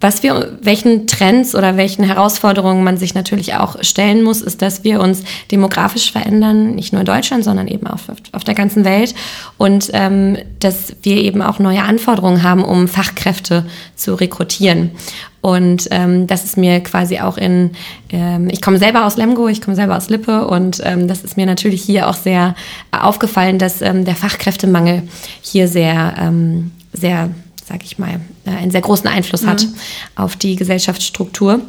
was 0.04 0.22
wir, 0.22 0.58
welchen 0.62 1.08
Trends 1.08 1.56
oder 1.56 1.78
welchen 1.78 2.04
Herausforderungen 2.04 2.84
man 2.84 2.98
sich 2.98 3.16
natürlich 3.16 3.56
auch 3.56 3.82
stellen 3.82 4.22
muss, 4.22 4.42
ist, 4.42 4.62
dass 4.62 4.84
wir 4.84 5.00
uns 5.00 5.24
demografisch 5.50 6.12
verändern, 6.12 6.76
nicht 6.76 6.92
nur 6.92 7.00
in 7.00 7.06
Deutschland, 7.06 7.46
sondern 7.46 7.70
eben 7.70 7.88
auf, 7.88 8.02
auf 8.34 8.44
der 8.44 8.54
ganzen 8.54 8.84
Welt 8.84 9.16
und 9.58 9.90
ähm, 9.94 10.38
dass 10.60 10.94
wir 11.04 11.16
eben 11.16 11.42
auch 11.42 11.58
neue 11.60 11.84
Anforderungen 11.84 12.44
haben, 12.44 12.66
um 12.66 12.90
Fachkräfte 12.90 13.66
zu 13.96 14.16
rekrutieren. 14.16 14.92
Und 15.40 15.88
ähm, 15.92 16.28
das 16.28 16.44
ist 16.44 16.58
mir 16.58 16.82
quasi 16.82 17.20
auch 17.20 17.38
in, 17.38 17.72
ähm, 18.10 18.50
ich 18.50 18.62
komme 18.62 18.80
selber 18.80 19.06
aus 19.06 19.16
Lemgo, 19.16 19.48
ich 19.48 19.62
komme 19.62 19.76
selber 19.76 19.96
aus 19.96 20.10
Lippe 20.10 20.48
und 20.48 20.82
ähm, 20.84 21.08
das 21.08 21.24
ist 21.24 21.38
mir 21.38 21.46
natürlich 21.46 21.82
hier 21.82 22.10
auch 22.10 22.16
sehr 22.16 22.56
aufgefallen, 22.92 23.58
dass 23.58 23.82
ähm, 23.82 24.04
der 24.04 24.16
Fachkräftemangel 24.16 25.04
hier 25.42 25.70
sehr, 25.70 26.14
ähm, 26.20 26.72
sehr 26.92 27.30
sag 27.74 27.84
ich 27.84 27.98
mal, 27.98 28.20
äh, 28.46 28.52
einen 28.52 28.72
sehr 28.72 28.82
großen 28.82 29.08
Einfluss 29.08 29.46
hat 29.48 29.64
mhm. 29.64 29.74
auf 30.16 30.36
die 30.36 30.56
Gesellschaftsstruktur. 30.56 31.60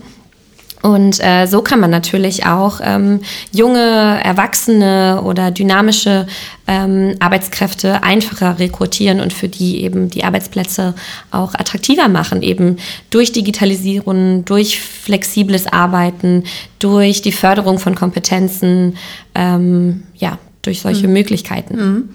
Und 0.82 1.18
äh, 1.24 1.46
so 1.46 1.62
kann 1.62 1.80
man 1.80 1.90
natürlich 1.90 2.44
auch 2.44 2.78
ähm, 2.82 3.20
junge, 3.52 4.22
erwachsene 4.22 5.22
oder 5.24 5.50
dynamische 5.50 6.26
ähm, 6.66 7.14
Arbeitskräfte 7.20 8.02
einfacher 8.02 8.58
rekrutieren 8.58 9.20
und 9.20 9.32
für 9.32 9.48
die 9.48 9.82
eben 9.82 10.10
die 10.10 10.24
Arbeitsplätze 10.24 10.92
auch 11.30 11.54
attraktiver 11.54 12.08
machen, 12.08 12.42
eben 12.42 12.76
durch 13.08 13.32
Digitalisierung, 13.32 14.44
durch 14.44 14.78
flexibles 14.78 15.66
Arbeiten, 15.66 16.44
durch 16.80 17.22
die 17.22 17.32
Förderung 17.32 17.78
von 17.78 17.94
Kompetenzen, 17.94 18.98
ähm, 19.34 20.02
ja, 20.16 20.38
durch 20.60 20.82
solche 20.82 21.08
mhm. 21.08 21.14
Möglichkeiten. 21.14 21.76
Mhm. 21.76 22.08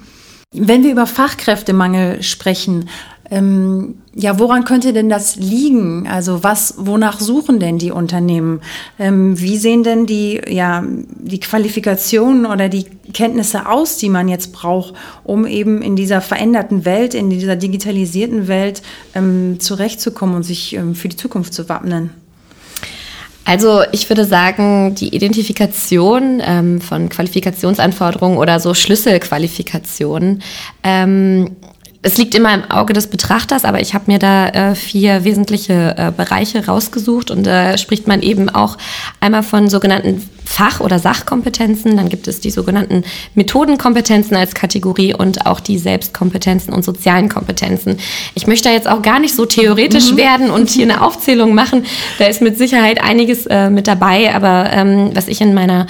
Wenn 0.51 0.84
wir 0.84 0.91
über 0.91 1.05
Fachkräftemangel 1.05 2.24
sprechen, 2.24 2.89
ähm, 3.31 3.95
ja, 4.15 4.39
woran 4.39 4.65
könnte 4.65 4.91
denn 4.91 5.09
das 5.09 5.36
liegen? 5.36 6.07
Also 6.07 6.43
was, 6.43 6.75
wonach 6.77 7.19
suchen 7.19 7.59
denn 7.59 7.77
die 7.77 7.91
Unternehmen? 7.91 8.62
Ähm, 8.98 9.39
wie 9.39 9.57
sehen 9.57 9.83
denn 9.83 10.05
die, 10.05 10.41
ja, 10.48 10.83
die 10.86 11.39
Qualifikationen 11.39 12.45
oder 12.45 12.69
die 12.69 12.86
Kenntnisse 13.13 13.67
aus, 13.67 13.98
die 13.98 14.09
man 14.09 14.27
jetzt 14.27 14.51
braucht, 14.51 14.93
um 15.24 15.45
eben 15.45 15.81
in 15.81 15.95
dieser 15.95 16.21
veränderten 16.21 16.86
Welt, 16.86 17.13
in 17.13 17.29
dieser 17.29 17.55
digitalisierten 17.55 18.48
Welt 18.48 18.81
ähm, 19.13 19.59
zurechtzukommen 19.59 20.36
und 20.36 20.43
sich 20.43 20.75
ähm, 20.75 20.95
für 20.95 21.09
die 21.09 21.17
Zukunft 21.17 21.53
zu 21.53 21.69
wappnen? 21.69 22.09
Also 23.45 23.81
ich 23.91 24.07
würde 24.09 24.25
sagen, 24.25 24.93
die 24.93 25.15
Identifikation 25.15 26.39
ähm, 26.45 26.81
von 26.81 27.09
Qualifikationsanforderungen 27.09 28.38
oder 28.38 28.59
so 28.59 28.75
Schlüsselqualifikationen 28.75 30.43
ähm, 30.83 31.55
es 32.01 32.18
liegt 32.18 32.34
immer 32.34 32.53
im 32.53 32.72
Auge 32.72 32.94
des 32.94 33.08
Betrachters, 33.08 33.65
aber 33.65 33.82
ich 33.82 33.94
habe 33.94 34.06
mir 34.08 34.20
da 34.20 34.48
äh, 34.48 34.75
vier 34.75 35.25
wesentliche 35.25 35.96
äh, 35.98 36.12
Bereiche 36.15 36.65
rausgesucht 36.65 37.29
und 37.29 37.46
da 37.46 37.74
äh, 37.74 37.77
spricht 37.77 38.08
man 38.08 38.22
eben 38.22 38.50
auch 38.50 38.77
einmal 39.20 39.44
von 39.44 39.68
sogenannten 39.68 40.29
Fach- 40.46 40.79
oder 40.79 40.98
Sachkompetenzen, 40.98 41.98
dann 41.98 42.10
gibt 42.10 42.27
es 42.27 42.39
die 42.39 42.51
sogenannten 42.51 43.03
Methodenkompetenzen 43.36 44.36
als 44.36 44.56
Kategorie 44.56 45.13
und 45.13 45.46
auch 45.46 45.60
die 45.60 45.77
Selbstkompetenzen 45.77 46.74
und 46.74 46.84
sozialen 46.84 47.29
Kompetenzen. 47.29 48.00
Ich 48.34 48.48
möchte 48.48 48.70
da 48.70 48.74
jetzt 48.74 48.88
auch 48.88 49.01
gar 49.01 49.20
nicht 49.20 49.36
so 49.36 49.46
theoretisch 49.46 50.13
mhm. 50.13 50.18
werden 50.18 50.50
und 50.50 50.70
hier 50.70 50.86
eine 50.86 51.01
Aufzählung 51.03 51.53
machen. 51.53 51.86
Da 52.18 52.25
ist 52.25 52.41
mit 52.41 52.58
Sicherheit 52.58 53.03
einiges 53.03 53.46
äh, 53.46 53.70
mit 53.70 53.88
dabei, 53.88 54.34
aber 54.34 54.72
ähm, 54.72 55.12
was 55.13 55.27
ich 55.27 55.41
in 55.41 55.53
meiner 55.53 55.86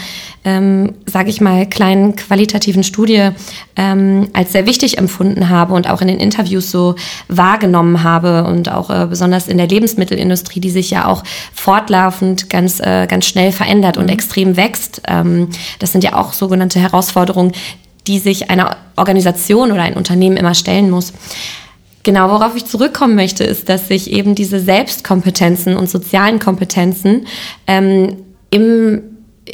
ähm, 0.46 0.94
sage 1.06 1.30
ich 1.30 1.42
mal, 1.42 1.66
kleinen 1.68 2.16
qualitativen 2.16 2.84
Studie 2.84 3.30
ähm, 3.76 4.30
als 4.34 4.54
sehr 4.54 4.66
wichtig 4.66 4.98
empfunden 4.98 5.50
habe 5.50 5.74
und 5.74 5.90
auch 5.90 6.02
in 6.02 6.08
den 6.08 6.20
Interviews 6.20 6.72
so 6.72 6.96
wahrgenommen 7.28 8.04
habe 8.04 8.46
und 8.46 8.72
auch 8.72 8.90
äh, 8.90 9.06
besonders 9.08 9.48
in 9.48 9.58
der 9.58 9.68
Lebensmittelindustrie, 9.68 10.60
die 10.60 10.70
sich 10.70 10.92
ja 10.92 11.06
auch 11.08 11.24
fortlaufend 11.54 12.50
ganz, 12.50 12.80
äh, 12.80 13.08
ganz 13.08 13.26
schnell 13.26 13.52
verändert 13.52 13.98
und 13.98 14.06
mhm. 14.06 14.12
extrem 14.12 14.56
wächst. 14.56 15.02
Ähm, 15.08 15.50
das 15.80 15.92
sind 15.92 16.04
ja 16.04 16.14
auch 16.14 16.34
sogenannte 16.34 16.80
Herausforderungen, 16.80 17.52
die 18.08 18.20
sich 18.20 18.50
eine 18.50 18.78
Organisation 18.96 19.72
oder 19.72 19.84
ein 19.84 19.94
Unternehmen 19.96 20.38
immer 20.38 20.56
stellen 20.56 20.90
muss. 20.90 21.14
Genau, 22.04 22.30
worauf 22.30 22.56
ich 22.56 22.66
zurückkommen 22.66 23.16
möchte, 23.16 23.44
ist, 23.44 23.68
dass 23.68 23.90
sich 23.90 24.12
eben 24.12 24.34
diese 24.34 24.60
Selbstkompetenzen 24.60 25.76
und 25.76 25.90
sozialen 25.90 26.40
Kompetenzen 26.40 27.28
ähm, 27.68 28.16
im 28.52 29.02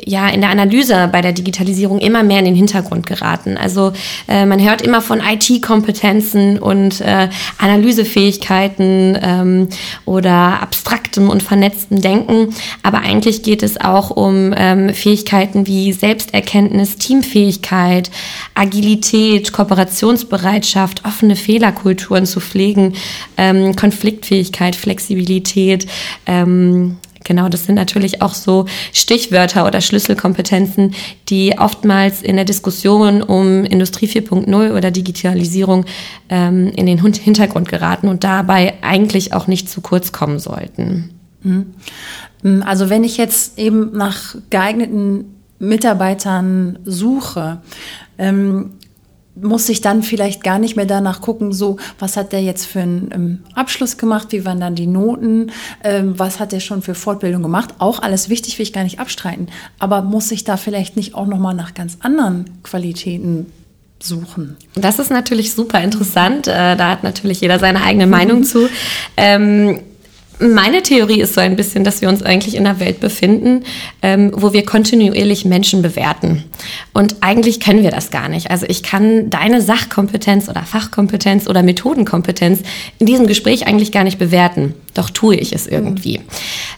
ja 0.03 0.27
in 0.29 0.41
der 0.41 0.49
Analyse 0.49 1.09
bei 1.11 1.21
der 1.21 1.33
Digitalisierung 1.33 1.99
immer 1.99 2.23
mehr 2.23 2.39
in 2.39 2.45
den 2.45 2.55
Hintergrund 2.55 3.07
geraten. 3.07 3.57
Also 3.57 3.93
äh, 4.27 4.45
man 4.45 4.63
hört 4.63 4.81
immer 4.81 5.01
von 5.01 5.19
IT-Kompetenzen 5.19 6.59
und 6.59 7.01
äh, 7.01 7.29
Analysefähigkeiten 7.57 9.17
ähm, 9.21 9.69
oder 10.05 10.61
abstraktem 10.61 11.29
und 11.29 11.43
vernetztem 11.43 12.01
Denken, 12.01 12.53
aber 12.83 12.99
eigentlich 12.99 13.43
geht 13.43 13.63
es 13.63 13.79
auch 13.79 14.09
um 14.09 14.53
ähm, 14.55 14.93
Fähigkeiten 14.93 15.67
wie 15.67 15.93
Selbsterkenntnis, 15.93 16.97
Teamfähigkeit, 16.97 18.11
Agilität, 18.53 19.53
Kooperationsbereitschaft, 19.53 21.05
offene 21.05 21.35
Fehlerkulturen 21.35 22.25
zu 22.25 22.39
pflegen, 22.39 22.93
ähm, 23.37 23.75
Konfliktfähigkeit, 23.75 24.75
Flexibilität, 24.75 25.87
ähm, 26.25 26.97
Genau, 27.25 27.49
das 27.49 27.65
sind 27.65 27.75
natürlich 27.75 28.21
auch 28.21 28.33
so 28.33 28.65
Stichwörter 28.93 29.65
oder 29.65 29.81
Schlüsselkompetenzen, 29.81 30.93
die 31.27 31.57
oftmals 31.57 32.21
in 32.21 32.35
der 32.37 32.45
Diskussion 32.45 33.21
um 33.21 33.65
Industrie 33.65 34.05
4.0 34.05 34.71
oder 34.77 34.91
Digitalisierung 34.91 35.85
ähm, 36.29 36.71
in 36.75 36.85
den 36.85 37.03
Hintergrund 37.03 37.67
geraten 37.67 38.07
und 38.07 38.23
dabei 38.23 38.75
eigentlich 38.81 39.33
auch 39.33 39.47
nicht 39.47 39.69
zu 39.69 39.81
kurz 39.81 40.11
kommen 40.11 40.39
sollten. 40.39 41.09
Mhm. 41.41 41.73
Mhm. 42.43 42.63
Also 42.63 42.89
wenn 42.89 43.03
ich 43.03 43.17
jetzt 43.17 43.57
eben 43.57 43.91
nach 43.97 44.35
geeigneten 44.51 45.25
Mitarbeitern 45.57 46.79
suche, 46.85 47.61
ähm, 48.17 48.73
muss 49.35 49.67
ich 49.69 49.81
dann 49.81 50.01
vielleicht 50.01 50.43
gar 50.43 50.59
nicht 50.59 50.75
mehr 50.75 50.85
danach 50.85 51.21
gucken, 51.21 51.51
so, 51.51 51.77
was 51.99 52.17
hat 52.17 52.31
der 52.31 52.41
jetzt 52.41 52.65
für 52.65 52.81
einen 52.81 53.09
ähm, 53.13 53.39
Abschluss 53.53 53.97
gemacht, 53.97 54.31
wie 54.31 54.45
waren 54.45 54.59
dann 54.59 54.75
die 54.75 54.87
Noten, 54.87 55.51
ähm, 55.83 56.17
was 56.17 56.39
hat 56.39 56.51
der 56.51 56.61
schon 56.61 56.81
für 56.81 56.95
Fortbildung 56.95 57.43
gemacht. 57.43 57.75
Auch 57.79 58.01
alles 58.01 58.29
wichtig, 58.29 58.57
will 58.57 58.63
ich 58.63 58.73
gar 58.73 58.83
nicht 58.83 58.99
abstreiten. 58.99 59.47
Aber 59.77 60.01
muss 60.01 60.31
ich 60.31 60.43
da 60.43 60.57
vielleicht 60.57 60.95
nicht 60.95 61.15
auch 61.15 61.27
nochmal 61.27 61.53
nach 61.53 61.73
ganz 61.73 61.97
anderen 62.01 62.45
Qualitäten 62.63 63.47
suchen? 63.99 64.57
Das 64.75 64.99
ist 64.99 65.11
natürlich 65.11 65.53
super 65.53 65.81
interessant. 65.81 66.47
Äh, 66.47 66.75
da 66.75 66.89
hat 66.89 67.03
natürlich 67.03 67.41
jeder 67.41 67.59
seine 67.59 67.83
eigene 67.83 68.07
Meinung 68.07 68.43
zu. 68.45 68.69
Ähm, 69.17 69.79
meine 70.39 70.81
Theorie 70.81 71.21
ist 71.21 71.33
so 71.33 71.41
ein 71.41 71.55
bisschen, 71.55 71.83
dass 71.83 72.01
wir 72.01 72.09
uns 72.09 72.21
eigentlich 72.21 72.55
in 72.55 72.65
einer 72.65 72.79
Welt 72.79 72.99
befinden, 72.99 73.63
ähm, 74.01 74.31
wo 74.33 74.53
wir 74.53 74.65
kontinuierlich 74.65 75.45
Menschen 75.45 75.81
bewerten. 75.81 76.43
Und 76.93 77.17
eigentlich 77.21 77.59
können 77.59 77.83
wir 77.83 77.91
das 77.91 78.11
gar 78.11 78.27
nicht. 78.27 78.51
Also 78.51 78.65
ich 78.67 78.83
kann 78.83 79.29
deine 79.29 79.61
Sachkompetenz 79.61 80.49
oder 80.49 80.63
Fachkompetenz 80.63 81.47
oder 81.47 81.63
Methodenkompetenz 81.63 82.61
in 82.99 83.05
diesem 83.05 83.27
Gespräch 83.27 83.67
eigentlich 83.67 83.91
gar 83.91 84.03
nicht 84.03 84.19
bewerten. 84.19 84.73
Doch 84.93 85.09
tue 85.09 85.35
ich 85.35 85.53
es 85.53 85.67
irgendwie. 85.67 86.19
Mhm. 86.19 86.23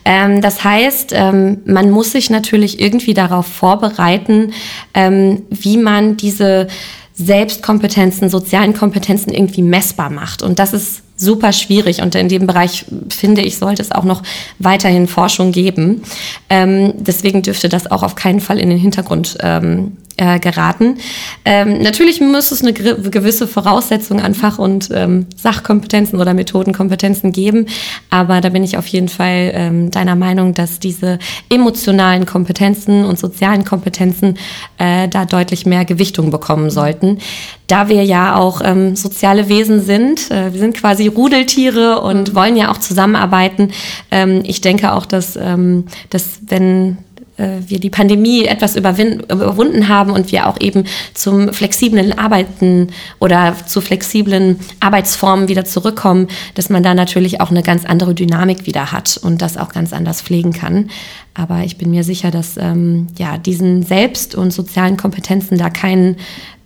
Ähm, 0.06 0.42
das 0.42 0.64
heißt, 0.64 1.14
ähm, 1.14 1.60
man 1.66 1.90
muss 1.90 2.12
sich 2.12 2.30
natürlich 2.30 2.80
irgendwie 2.80 3.14
darauf 3.14 3.48
vorbereiten, 3.48 4.54
ähm, 4.94 5.44
wie 5.50 5.78
man 5.78 6.18
diese 6.18 6.68
Selbstkompetenzen, 7.14 8.30
sozialen 8.30 8.74
Kompetenzen 8.76 9.34
irgendwie 9.34 9.64
messbar 9.64 10.12
macht. 10.12 10.44
Und 10.44 10.60
das 10.60 10.74
ist 10.74 11.02
super 11.18 11.52
schwierig 11.52 12.02
und 12.02 12.16
in 12.16 12.30
dem 12.30 12.48
Bereich 12.48 12.86
finde 13.10 13.42
ich, 13.42 13.58
sollte 13.58 13.82
es 13.82 13.92
auch 13.92 14.04
noch 14.04 14.24
weiterhin 14.60 15.08
Forschung 15.08 15.52
geben. 15.52 16.04
Ähm, 16.50 16.94
deswegen 16.96 17.42
dürfte 17.42 17.70
das 17.70 17.90
auch 17.90 18.04
auf 18.04 18.16
keinen 18.16 18.40
Fall 18.40 18.60
in 18.60 18.70
den 18.70 18.78
Hintergrund 18.78 19.38
ähm, 19.42 19.98
äh, 20.18 20.40
geraten. 20.40 20.98
Ähm, 21.46 21.82
natürlich 21.82 22.20
muss 22.20 22.52
es 22.52 22.62
eine 22.62 22.74
gewisse 22.74 23.48
Voraussetzung 23.48 24.20
an 24.20 24.34
Fach- 24.34 24.60
und 24.60 24.90
ähm, 24.94 25.28
Sachkompetenzen 25.36 26.20
oder 26.20 26.34
Methodenkompetenzen 26.34 27.32
geben, 27.32 27.68
aber 28.10 28.42
da 28.42 28.50
bin 28.50 28.64
ich 28.64 28.78
auf 28.78 28.88
jeden 28.88 29.10
Fall 29.10 29.52
ähm, 29.54 29.92
deiner 29.92 30.16
Meinung, 30.16 30.54
dass 30.54 30.80
diese 30.80 31.20
emotionalen 31.50 32.26
Kompetenzen 32.26 33.06
und 33.06 33.20
sozialen 33.20 33.64
Kompetenzen 33.64 34.38
äh, 34.78 35.08
da 35.08 35.26
deutlich 35.26 35.66
mehr 35.66 35.86
Gewichtung 35.86 36.32
bekommen 36.32 36.70
sollten. 36.70 37.20
Da 37.68 37.90
wir 37.90 38.04
ja 38.04 38.36
auch 38.36 38.62
ähm, 38.64 38.96
soziale 38.96 39.50
Wesen 39.50 39.82
sind, 39.82 40.32
äh, 40.32 40.54
wir 40.54 40.60
sind 40.60 40.76
quasi 40.76 41.08
Rudeltiere 41.08 42.02
und 42.02 42.34
wollen 42.34 42.56
ja 42.56 42.72
auch 42.72 42.78
zusammenarbeiten. 42.78 43.72
Ähm, 44.10 44.42
ich 44.46 44.62
denke 44.62 44.94
auch, 44.94 45.06
dass, 45.06 45.36
ähm, 45.36 45.86
dass 46.10 46.40
wenn 46.48 46.98
wir 47.38 47.80
die 47.80 47.90
Pandemie 47.90 48.46
etwas 48.46 48.76
überwunden 48.76 49.88
haben 49.88 50.12
und 50.12 50.32
wir 50.32 50.48
auch 50.48 50.60
eben 50.60 50.86
zum 51.14 51.54
flexiblen 51.54 52.18
Arbeiten 52.18 52.90
oder 53.20 53.56
zu 53.66 53.82
flexiblen 53.82 54.60
Arbeitsformen 54.80 55.48
wieder 55.48 55.66
zurückkommen, 55.66 56.28
dass 56.56 56.70
man 56.70 56.84
da 56.84 56.94
natürlich 56.94 57.40
auch 57.40 57.52
eine 57.52 57.62
ganz 57.62 57.86
andere 57.86 58.16
Dynamik 58.16 58.66
wieder 58.66 58.92
hat 58.92 59.20
und 59.22 59.42
das 59.42 59.58
auch 59.58 59.70
ganz 59.70 59.94
anders 59.94 60.22
pflegen 60.22 60.52
kann. 60.52 60.90
Aber 61.34 61.64
ich 61.64 61.78
bin 61.78 61.92
mir 61.92 62.04
sicher, 62.04 62.32
dass 62.32 62.58
ähm, 62.58 63.08
ja 63.18 63.38
diesen 63.38 63.84
Selbst- 63.84 64.34
und 64.34 64.52
sozialen 64.52 64.98
Kompetenzen 64.98 65.58
da 65.58 65.70
kein 65.70 66.18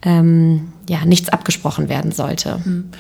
ähm, 0.04 0.72
ja 0.88 1.06
nichts 1.06 1.30
abgesprochen 1.30 1.90
werden 1.90 2.12
sollte. 2.12 2.62
Mhm. 2.64 2.92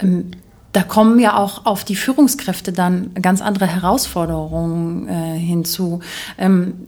Ähm 0.00 0.30
da 0.72 0.82
kommen 0.82 1.18
ja 1.18 1.36
auch 1.36 1.64
auf 1.66 1.84
die 1.84 1.96
Führungskräfte 1.96 2.72
dann 2.72 3.10
ganz 3.14 3.40
andere 3.40 3.66
Herausforderungen 3.66 5.08
äh, 5.08 5.38
hinzu. 5.38 6.00
Ähm, 6.36 6.86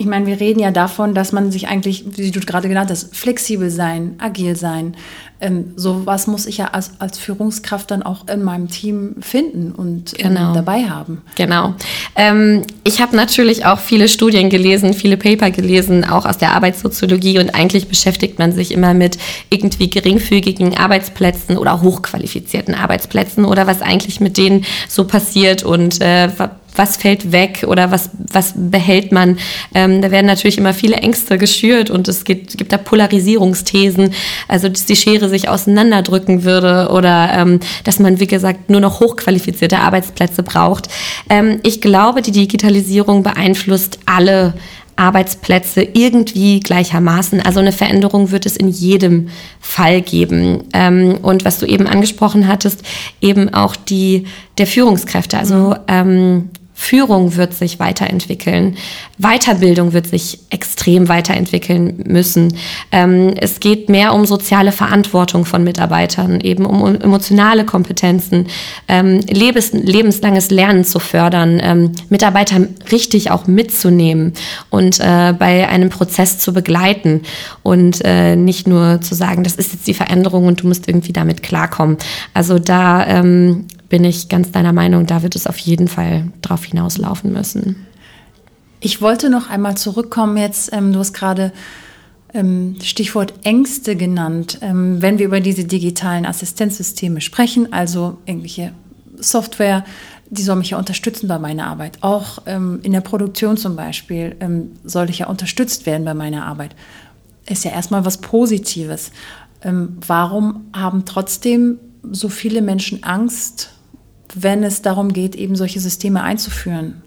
ich 0.00 0.06
meine, 0.06 0.24
wir 0.24 0.40
reden 0.40 0.60
ja 0.60 0.70
davon, 0.70 1.14
dass 1.14 1.32
man 1.32 1.52
sich 1.52 1.68
eigentlich, 1.68 2.04
wie 2.16 2.30
du 2.30 2.40
gerade 2.40 2.70
genannt 2.70 2.88
hast, 2.90 3.14
flexibel 3.14 3.68
sein, 3.68 4.14
agil 4.16 4.56
sein. 4.56 4.96
Ähm, 5.42 5.72
so 5.76 6.06
was 6.06 6.26
muss 6.26 6.46
ich 6.46 6.56
ja 6.56 6.68
als, 6.68 6.92
als 7.00 7.18
Führungskraft 7.18 7.90
dann 7.90 8.02
auch 8.02 8.26
in 8.26 8.42
meinem 8.42 8.68
Team 8.68 9.16
finden 9.20 9.72
und 9.72 10.14
ähm, 10.18 10.28
genau. 10.28 10.54
dabei 10.54 10.84
haben. 10.84 11.20
Genau. 11.36 11.74
Ähm, 12.16 12.62
ich 12.82 13.02
habe 13.02 13.14
natürlich 13.14 13.66
auch 13.66 13.78
viele 13.78 14.08
Studien 14.08 14.48
gelesen, 14.48 14.94
viele 14.94 15.18
Paper 15.18 15.50
gelesen, 15.50 16.02
auch 16.06 16.24
aus 16.24 16.38
der 16.38 16.52
Arbeitssoziologie 16.54 17.38
und 17.38 17.54
eigentlich 17.54 17.88
beschäftigt 17.88 18.38
man 18.38 18.52
sich 18.52 18.72
immer 18.72 18.94
mit 18.94 19.18
irgendwie 19.50 19.90
geringfügigen 19.90 20.78
Arbeitsplätzen 20.78 21.58
oder 21.58 21.82
hochqualifizierten 21.82 22.74
Arbeitsplätzen 22.74 23.44
oder 23.44 23.66
was 23.66 23.82
eigentlich 23.82 24.18
mit 24.20 24.38
denen 24.38 24.64
so 24.88 25.04
passiert 25.04 25.62
und 25.62 26.00
äh, 26.00 26.30
was 26.80 26.96
fällt 26.96 27.30
weg 27.30 27.66
oder 27.68 27.90
was, 27.90 28.08
was 28.32 28.54
behält 28.56 29.12
man. 29.12 29.38
Ähm, 29.74 30.00
da 30.00 30.10
werden 30.10 30.24
natürlich 30.24 30.56
immer 30.56 30.72
viele 30.72 30.96
Ängste 30.96 31.36
geschürt 31.36 31.90
und 31.90 32.08
es 32.08 32.24
gibt, 32.24 32.56
gibt 32.56 32.72
da 32.72 32.78
Polarisierungsthesen, 32.78 34.14
also 34.48 34.70
dass 34.70 34.86
die 34.86 34.96
Schere 34.96 35.28
sich 35.28 35.50
auseinanderdrücken 35.50 36.42
würde 36.42 36.88
oder 36.90 37.32
ähm, 37.34 37.60
dass 37.84 37.98
man, 37.98 38.18
wie 38.18 38.26
gesagt, 38.26 38.70
nur 38.70 38.80
noch 38.80 39.00
hochqualifizierte 39.00 39.78
Arbeitsplätze 39.78 40.42
braucht. 40.42 40.88
Ähm, 41.28 41.60
ich 41.64 41.82
glaube, 41.82 42.22
die 42.22 42.32
Digitalisierung 42.32 43.22
beeinflusst 43.22 43.98
alle 44.06 44.54
Arbeitsplätze 45.00 45.82
irgendwie 45.82 46.60
gleichermaßen. 46.60 47.40
Also 47.40 47.60
eine 47.60 47.72
Veränderung 47.72 48.30
wird 48.30 48.46
es 48.46 48.56
in 48.56 48.68
jedem 48.68 49.28
Fall 49.58 50.02
geben. 50.02 50.64
Ähm, 50.72 51.18
und 51.22 51.44
was 51.44 51.58
du 51.58 51.66
eben 51.66 51.86
angesprochen 51.86 52.46
hattest, 52.46 52.82
eben 53.20 53.52
auch 53.52 53.76
die 53.76 54.26
der 54.58 54.66
Führungskräfte. 54.66 55.38
Also 55.38 55.70
mhm. 55.70 55.76
ähm, 55.88 56.50
Führung 56.80 57.36
wird 57.36 57.52
sich 57.52 57.78
weiterentwickeln. 57.78 58.78
Weiterbildung 59.18 59.92
wird 59.92 60.06
sich 60.06 60.38
extrem 60.48 61.10
weiterentwickeln 61.10 62.02
müssen. 62.06 62.56
Ähm, 62.90 63.34
es 63.36 63.60
geht 63.60 63.90
mehr 63.90 64.14
um 64.14 64.24
soziale 64.24 64.72
Verantwortung 64.72 65.44
von 65.44 65.62
Mitarbeitern, 65.62 66.40
eben 66.40 66.64
um 66.64 66.98
emotionale 66.98 67.66
Kompetenzen, 67.66 68.46
ähm, 68.88 69.20
lebens, 69.28 69.72
lebenslanges 69.72 70.50
Lernen 70.50 70.84
zu 70.84 71.00
fördern, 71.00 71.60
ähm, 71.62 71.92
Mitarbeiter 72.08 72.66
richtig 72.90 73.30
auch 73.30 73.46
mitzunehmen 73.46 74.32
und 74.70 75.00
äh, 75.00 75.34
bei 75.38 75.68
einem 75.68 75.90
Prozess 75.90 76.38
zu 76.38 76.54
begleiten 76.54 77.20
und 77.62 78.00
äh, 78.04 78.36
nicht 78.36 78.66
nur 78.66 79.02
zu 79.02 79.14
sagen, 79.14 79.44
das 79.44 79.56
ist 79.56 79.74
jetzt 79.74 79.86
die 79.86 79.94
Veränderung 79.94 80.46
und 80.46 80.62
du 80.62 80.66
musst 80.66 80.88
irgendwie 80.88 81.12
damit 81.12 81.42
klarkommen. 81.42 81.98
Also 82.32 82.58
da 82.58 83.06
ähm, 83.06 83.66
bin 83.90 84.04
ich 84.04 84.28
ganz 84.28 84.50
deiner 84.52 84.72
Meinung, 84.72 85.04
da 85.04 85.22
wird 85.22 85.36
es 85.36 85.46
auf 85.46 85.58
jeden 85.58 85.88
Fall 85.88 86.32
drauf 86.40 86.64
hinauslaufen 86.64 87.32
müssen. 87.32 87.86
Ich 88.80 89.02
wollte 89.02 89.28
noch 89.28 89.50
einmal 89.50 89.76
zurückkommen 89.76 90.38
jetzt, 90.38 90.72
ähm, 90.72 90.94
du 90.94 91.00
hast 91.00 91.12
gerade 91.12 91.52
ähm, 92.32 92.76
Stichwort 92.82 93.34
Ängste 93.42 93.96
genannt. 93.96 94.58
Ähm, 94.62 95.02
wenn 95.02 95.18
wir 95.18 95.26
über 95.26 95.40
diese 95.40 95.64
digitalen 95.64 96.24
Assistenzsysteme 96.24 97.20
sprechen, 97.20 97.72
also 97.72 98.18
irgendwelche 98.24 98.72
Software, 99.18 99.84
die 100.30 100.42
soll 100.42 100.56
mich 100.56 100.70
ja 100.70 100.78
unterstützen 100.78 101.26
bei 101.26 101.38
meiner 101.38 101.66
Arbeit. 101.66 101.98
Auch 102.02 102.42
ähm, 102.46 102.78
in 102.84 102.92
der 102.92 103.00
Produktion 103.00 103.56
zum 103.56 103.74
Beispiel 103.74 104.36
ähm, 104.40 104.70
soll 104.84 105.10
ich 105.10 105.18
ja 105.18 105.26
unterstützt 105.26 105.84
werden 105.84 106.04
bei 106.04 106.14
meiner 106.14 106.46
Arbeit. 106.46 106.76
Ist 107.48 107.64
ja 107.64 107.72
erstmal 107.72 108.04
was 108.04 108.18
Positives. 108.18 109.10
Ähm, 109.62 109.98
warum 110.06 110.66
haben 110.72 111.04
trotzdem 111.04 111.80
so 112.12 112.28
viele 112.28 112.62
Menschen 112.62 113.02
Angst 113.02 113.70
wenn 114.34 114.62
es 114.62 114.82
darum 114.82 115.12
geht, 115.12 115.34
eben 115.34 115.56
solche 115.56 115.80
Systeme 115.80 116.22
einzuführen. 116.22 117.02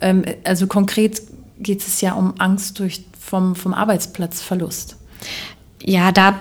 Ähm, 0.00 0.24
also 0.44 0.66
konkret 0.66 1.22
geht 1.58 1.80
es 1.80 2.00
ja 2.00 2.14
um 2.14 2.34
Angst 2.38 2.78
durch, 2.78 3.04
vom, 3.18 3.56
vom 3.56 3.74
Arbeitsplatzverlust. 3.74 4.96
Ja, 5.82 6.12
da 6.12 6.40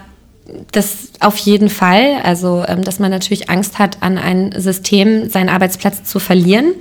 das 0.71 1.09
auf 1.21 1.37
jeden 1.37 1.69
Fall. 1.69 2.17
Also, 2.23 2.63
ähm, 2.67 2.83
dass 2.83 2.99
man 2.99 3.09
natürlich 3.09 3.49
Angst 3.49 3.79
hat, 3.79 3.97
an 4.01 4.17
ein 4.17 4.53
System 4.55 5.29
seinen 5.29 5.49
Arbeitsplatz 5.49 6.03
zu 6.03 6.19
verlieren. 6.19 6.73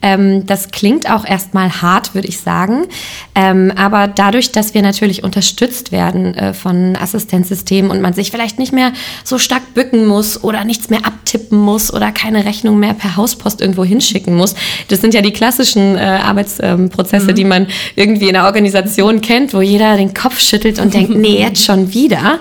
Ähm, 0.00 0.46
das 0.46 0.70
klingt 0.70 1.10
auch 1.10 1.26
erstmal 1.26 1.82
hart, 1.82 2.14
würde 2.14 2.28
ich 2.28 2.40
sagen. 2.40 2.86
Ähm, 3.34 3.72
aber 3.76 4.08
dadurch, 4.08 4.52
dass 4.52 4.72
wir 4.72 4.80
natürlich 4.80 5.22
unterstützt 5.22 5.92
werden 5.92 6.34
äh, 6.34 6.54
von 6.54 6.96
Assistenzsystemen 6.96 7.90
und 7.90 8.00
man 8.00 8.14
sich 8.14 8.30
vielleicht 8.30 8.58
nicht 8.58 8.72
mehr 8.72 8.92
so 9.22 9.38
stark 9.38 9.74
bücken 9.74 10.06
muss 10.06 10.42
oder 10.42 10.64
nichts 10.64 10.88
mehr 10.88 11.04
abtippen 11.04 11.58
muss 11.58 11.92
oder 11.92 12.12
keine 12.12 12.46
Rechnung 12.46 12.78
mehr 12.78 12.94
per 12.94 13.16
Hauspost 13.16 13.60
irgendwo 13.60 13.84
hinschicken 13.84 14.34
muss. 14.34 14.54
Das 14.88 15.02
sind 15.02 15.12
ja 15.12 15.20
die 15.20 15.32
klassischen 15.32 15.96
äh, 15.96 16.00
Arbeitsprozesse, 16.00 17.32
mhm. 17.32 17.34
die 17.34 17.44
man 17.44 17.66
irgendwie 17.96 18.28
in 18.28 18.34
der 18.34 18.44
Organisation 18.44 19.20
kennt, 19.20 19.52
wo 19.52 19.60
jeder 19.60 19.98
den 19.98 20.14
Kopf 20.14 20.38
schüttelt 20.38 20.78
und 20.78 20.94
denkt, 20.94 21.14
nee, 21.14 21.38
jetzt 21.40 21.62
schon 21.64 21.92
wieder. 21.92 22.38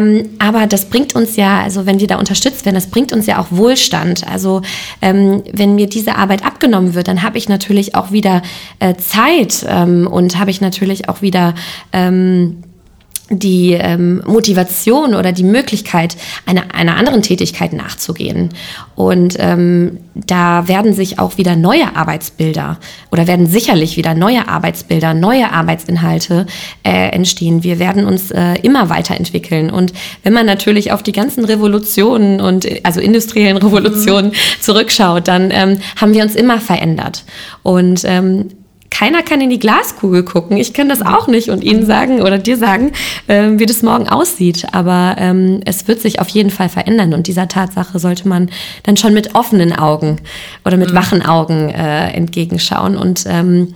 Ähm, 0.00 0.30
aber 0.38 0.66
das 0.66 0.86
bringt 0.86 1.14
uns 1.14 1.36
ja, 1.36 1.60
also 1.62 1.86
wenn 1.86 2.00
wir 2.00 2.06
da 2.06 2.18
unterstützt 2.18 2.64
werden, 2.64 2.74
das 2.74 2.88
bringt 2.88 3.12
uns 3.12 3.26
ja 3.26 3.38
auch 3.38 3.46
Wohlstand. 3.50 4.26
Also 4.26 4.62
ähm, 5.02 5.42
wenn 5.52 5.74
mir 5.74 5.86
diese 5.86 6.16
Arbeit 6.16 6.44
abgenommen 6.44 6.94
wird, 6.94 7.08
dann 7.08 7.22
habe 7.22 7.38
ich 7.38 7.48
natürlich 7.48 7.94
auch 7.94 8.12
wieder 8.12 8.42
äh, 8.78 8.94
Zeit 8.96 9.64
ähm, 9.68 10.06
und 10.06 10.38
habe 10.38 10.50
ich 10.50 10.60
natürlich 10.60 11.08
auch 11.08 11.22
wieder 11.22 11.54
ähm, 11.92 12.62
die 13.30 13.72
ähm, 13.72 14.22
Motivation 14.26 15.14
oder 15.14 15.30
die 15.30 15.44
Möglichkeit, 15.44 16.16
einer, 16.46 16.74
einer 16.74 16.96
anderen 16.96 17.22
Tätigkeit 17.22 17.72
nachzugehen. 17.72 18.50
Und 18.96 19.36
ähm, 19.38 19.98
da 20.14 20.66
werden 20.66 20.92
sich 20.94 21.20
auch 21.20 21.38
wieder 21.38 21.54
neue 21.54 21.94
Arbeitsbilder 21.94 22.78
oder 23.12 23.28
werden 23.28 23.46
sicherlich 23.46 23.96
wieder 23.96 24.14
neue 24.14 24.48
Arbeitsbilder, 24.48 25.14
neue 25.14 25.52
Arbeitsinhalte 25.52 26.46
äh, 26.82 27.10
entstehen. 27.10 27.62
Wir 27.62 27.78
werden 27.78 28.04
uns 28.04 28.32
äh, 28.32 28.54
immer 28.62 28.90
weiterentwickeln. 28.90 29.70
Und 29.70 29.92
wenn 30.24 30.32
man 30.32 30.44
natürlich 30.44 30.90
auf 30.90 31.04
die 31.04 31.12
ganzen 31.12 31.44
Revolutionen 31.44 32.40
und 32.40 32.66
also 32.84 33.00
industriellen 33.00 33.56
Revolutionen 33.58 34.30
mhm. 34.30 34.60
zurückschaut, 34.60 35.28
dann 35.28 35.50
ähm, 35.52 35.78
haben 35.96 36.14
wir 36.14 36.24
uns 36.24 36.34
immer 36.34 36.58
verändert. 36.58 37.24
Und 37.62 38.02
ähm, 38.04 38.48
keiner 38.90 39.22
kann 39.22 39.40
in 39.40 39.50
die 39.50 39.58
Glaskugel 39.58 40.24
gucken. 40.24 40.56
Ich 40.56 40.74
kann 40.74 40.88
das 40.88 41.00
auch 41.00 41.26
nicht 41.26 41.48
und 41.48 41.64
Ihnen 41.64 41.86
sagen 41.86 42.20
oder 42.20 42.38
dir 42.38 42.56
sagen, 42.56 42.92
äh, 43.28 43.50
wie 43.54 43.66
das 43.66 43.82
morgen 43.82 44.08
aussieht. 44.08 44.66
Aber 44.72 45.16
ähm, 45.18 45.60
es 45.64 45.88
wird 45.88 46.00
sich 46.00 46.20
auf 46.20 46.28
jeden 46.28 46.50
Fall 46.50 46.68
verändern 46.68 47.14
und 47.14 47.26
dieser 47.26 47.48
Tatsache 47.48 47.98
sollte 47.98 48.28
man 48.28 48.50
dann 48.82 48.96
schon 48.96 49.14
mit 49.14 49.34
offenen 49.34 49.72
Augen 49.72 50.16
oder 50.64 50.76
mit 50.76 50.90
mhm. 50.90 50.94
wachen 50.96 51.24
Augen 51.24 51.70
äh, 51.70 52.10
entgegenschauen 52.10 52.96
und 52.96 53.24
ähm, 53.26 53.74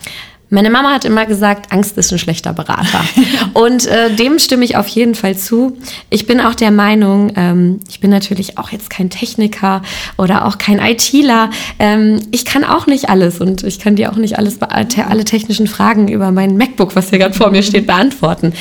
meine 0.55 0.71
Mama 0.71 0.93
hat 0.93 1.05
immer 1.05 1.27
gesagt, 1.27 1.73
Angst 1.73 1.99
ist 1.99 2.13
ein 2.13 2.19
schlechter 2.19 2.53
Berater. 2.53 3.05
und 3.55 3.87
äh, 3.87 4.15
dem 4.15 4.39
stimme 4.39 4.65
ich 4.65 4.77
auf 4.77 4.87
jeden 4.87 5.17
Fall 5.17 5.37
zu. 5.37 5.77
Ich 6.11 6.27
bin 6.27 6.41
auch 6.41 6.55
der 6.55 6.71
Meinung, 6.71 7.33
ähm, 7.35 7.81
ich 7.89 7.99
bin 7.99 8.11
natürlich 8.11 8.57
auch 8.57 8.71
jetzt 8.71 8.89
kein 8.89 9.11
Techniker 9.11 9.83
oder 10.17 10.47
auch 10.47 10.59
kein 10.59 10.79
ITler. 10.79 11.51
Ähm, 11.81 12.21
ich 12.31 12.45
kann 12.45 12.63
auch 12.63 12.87
nicht 12.87 13.09
alles 13.09 13.41
und 13.41 13.65
ich 13.65 13.81
kann 13.81 13.97
dir 13.97 14.13
auch 14.13 14.17
nicht 14.17 14.39
alles, 14.39 14.61
alle 14.63 15.25
technischen 15.25 15.67
Fragen 15.67 16.07
über 16.07 16.31
mein 16.31 16.57
MacBook, 16.57 16.95
was 16.95 17.11
hier 17.11 17.19
gerade 17.19 17.35
vor 17.35 17.51
mir 17.51 17.65
steht, 17.65 17.89
beantworten. 17.89 18.53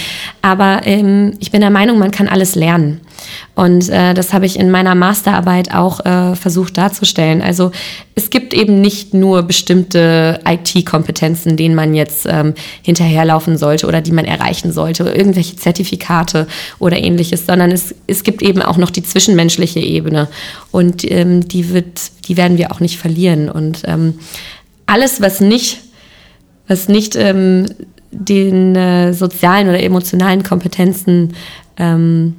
Aber 0.42 0.82
ähm, 0.86 1.34
ich 1.40 1.52
bin 1.52 1.62
der 1.62 1.70
Meinung, 1.70 2.00
man 2.00 2.10
kann 2.10 2.28
alles 2.28 2.56
lernen. 2.56 3.02
Und 3.56 3.90
äh, 3.90 4.14
das 4.14 4.34
habe 4.34 4.46
ich 4.46 4.60
in 4.60 4.72
meiner 4.72 4.96
Masterarbeit 4.96 5.74
auch 5.74 6.04
äh, 6.06 6.36
versucht 6.36 6.78
darzustellen. 6.78 7.42
Also 7.42 7.72
es 8.16 8.30
gibt 8.30 8.54
eben 8.54 8.82
nicht 8.82 9.14
nur 9.14 9.44
bestimmte 9.44 10.40
IT-Kompetenzen, 10.46 11.58
denen 11.58 11.76
man 11.76 11.94
jetzt 11.94 12.26
ähm, 12.28 12.54
hinterherlaufen 12.82 13.58
sollte 13.58 13.88
oder 13.88 14.02
die 14.02 14.12
man 14.12 14.26
erreichen 14.26 14.72
sollte, 14.72 15.04
irgendwelche 15.04 15.56
Zertifikate 15.56 16.48
oder 16.80 16.98
ähnliches, 16.98 17.46
sondern 17.46 17.72
es, 17.72 17.96
es 18.08 18.24
gibt 18.24 18.42
eben 18.42 18.62
auch 18.62 18.78
noch 18.78 18.90
die 18.90 19.04
zwischenmenschliche 19.04 19.80
Ebene 19.80 20.28
und 20.72 21.10
ähm, 21.10 21.48
die 21.48 21.74
wird, 21.74 22.28
die 22.28 22.38
werden 22.38 22.58
wir 22.58 22.72
auch 22.72 22.80
nicht 22.80 22.98
verlieren. 22.98 23.50
Und 23.50 23.84
ähm, 23.86 24.20
alles, 24.86 25.22
was 25.22 25.40
nicht, 25.40 25.80
was 26.68 26.88
nicht 26.88 27.16
ähm, 27.16 27.66
den 28.12 28.76
äh, 28.76 29.14
sozialen 29.14 29.70
oder 29.70 29.82
emotionalen 29.82 30.44
Kompetenzen 30.44 31.34
ähm, 31.78 32.36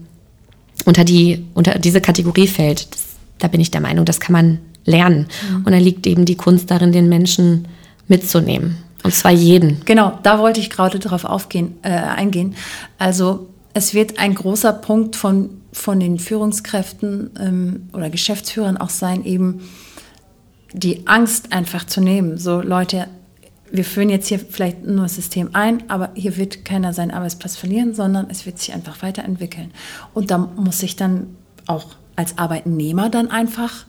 unter, 0.84 1.04
die, 1.04 1.44
unter 1.54 1.78
diese 1.78 2.00
Kategorie 2.00 2.46
fällt. 2.46 2.92
Das, 2.94 3.04
da 3.38 3.48
bin 3.48 3.60
ich 3.60 3.70
der 3.70 3.80
Meinung, 3.80 4.04
das 4.04 4.20
kann 4.20 4.32
man 4.32 4.58
lernen. 4.84 5.26
Mhm. 5.50 5.56
Und 5.64 5.72
da 5.72 5.78
liegt 5.78 6.06
eben 6.06 6.24
die 6.24 6.36
Kunst 6.36 6.70
darin, 6.70 6.92
den 6.92 7.08
Menschen 7.08 7.68
mitzunehmen. 8.08 8.76
Und 9.02 9.14
zwar 9.14 9.32
jeden. 9.32 9.84
Genau, 9.84 10.18
da 10.22 10.38
wollte 10.38 10.60
ich 10.60 10.70
gerade 10.70 10.98
darauf 10.98 11.24
aufgehen, 11.24 11.74
äh, 11.82 11.90
eingehen. 11.90 12.54
Also 12.98 13.48
es 13.74 13.92
wird 13.92 14.18
ein 14.18 14.34
großer 14.34 14.72
Punkt 14.72 15.16
von, 15.16 15.50
von 15.72 16.00
den 16.00 16.18
Führungskräften 16.18 17.30
ähm, 17.38 17.88
oder 17.92 18.08
Geschäftsführern 18.08 18.76
auch 18.76 18.90
sein, 18.90 19.24
eben 19.24 19.60
die 20.72 21.06
Angst 21.06 21.52
einfach 21.52 21.84
zu 21.84 22.00
nehmen. 22.00 22.38
So 22.38 22.60
Leute, 22.60 23.08
wir 23.74 23.84
führen 23.84 24.08
jetzt 24.08 24.28
hier 24.28 24.38
vielleicht 24.38 24.84
nur 24.84 25.02
das 25.02 25.16
System 25.16 25.50
ein, 25.52 25.82
aber 25.90 26.10
hier 26.14 26.36
wird 26.36 26.64
keiner 26.64 26.92
seinen 26.92 27.10
Arbeitsplatz 27.10 27.56
verlieren, 27.56 27.92
sondern 27.92 28.30
es 28.30 28.46
wird 28.46 28.60
sich 28.60 28.72
einfach 28.72 29.02
weiterentwickeln. 29.02 29.72
Und 30.14 30.30
da 30.30 30.38
muss 30.38 30.82
ich 30.84 30.94
dann 30.94 31.36
auch 31.66 31.96
als 32.14 32.38
Arbeitnehmer 32.38 33.10
dann 33.10 33.32
einfach 33.32 33.86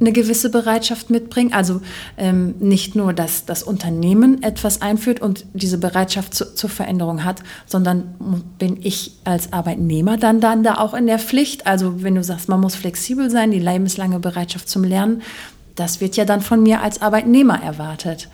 eine 0.00 0.12
gewisse 0.12 0.50
Bereitschaft 0.50 1.10
mitbringen. 1.10 1.52
Also 1.52 1.82
ähm, 2.16 2.54
nicht 2.60 2.96
nur, 2.96 3.12
dass 3.12 3.44
das 3.44 3.62
Unternehmen 3.62 4.42
etwas 4.42 4.80
einführt 4.80 5.20
und 5.20 5.44
diese 5.52 5.76
Bereitschaft 5.76 6.34
zu, 6.34 6.54
zur 6.54 6.70
Veränderung 6.70 7.22
hat, 7.22 7.42
sondern 7.66 8.14
bin 8.58 8.78
ich 8.82 9.12
als 9.24 9.52
Arbeitnehmer 9.52 10.16
dann, 10.16 10.40
dann 10.40 10.62
da 10.62 10.78
auch 10.78 10.94
in 10.94 11.06
der 11.06 11.18
Pflicht. 11.18 11.66
Also 11.66 12.02
wenn 12.02 12.14
du 12.14 12.24
sagst, 12.24 12.48
man 12.48 12.60
muss 12.60 12.74
flexibel 12.74 13.30
sein, 13.30 13.50
die 13.50 13.58
lebenslange 13.58 14.18
Bereitschaft 14.18 14.68
zum 14.68 14.82
Lernen, 14.82 15.20
das 15.74 16.00
wird 16.00 16.16
ja 16.16 16.24
dann 16.24 16.40
von 16.40 16.62
mir 16.62 16.82
als 16.82 17.02
Arbeitnehmer 17.02 17.62
erwartet. 17.62 18.28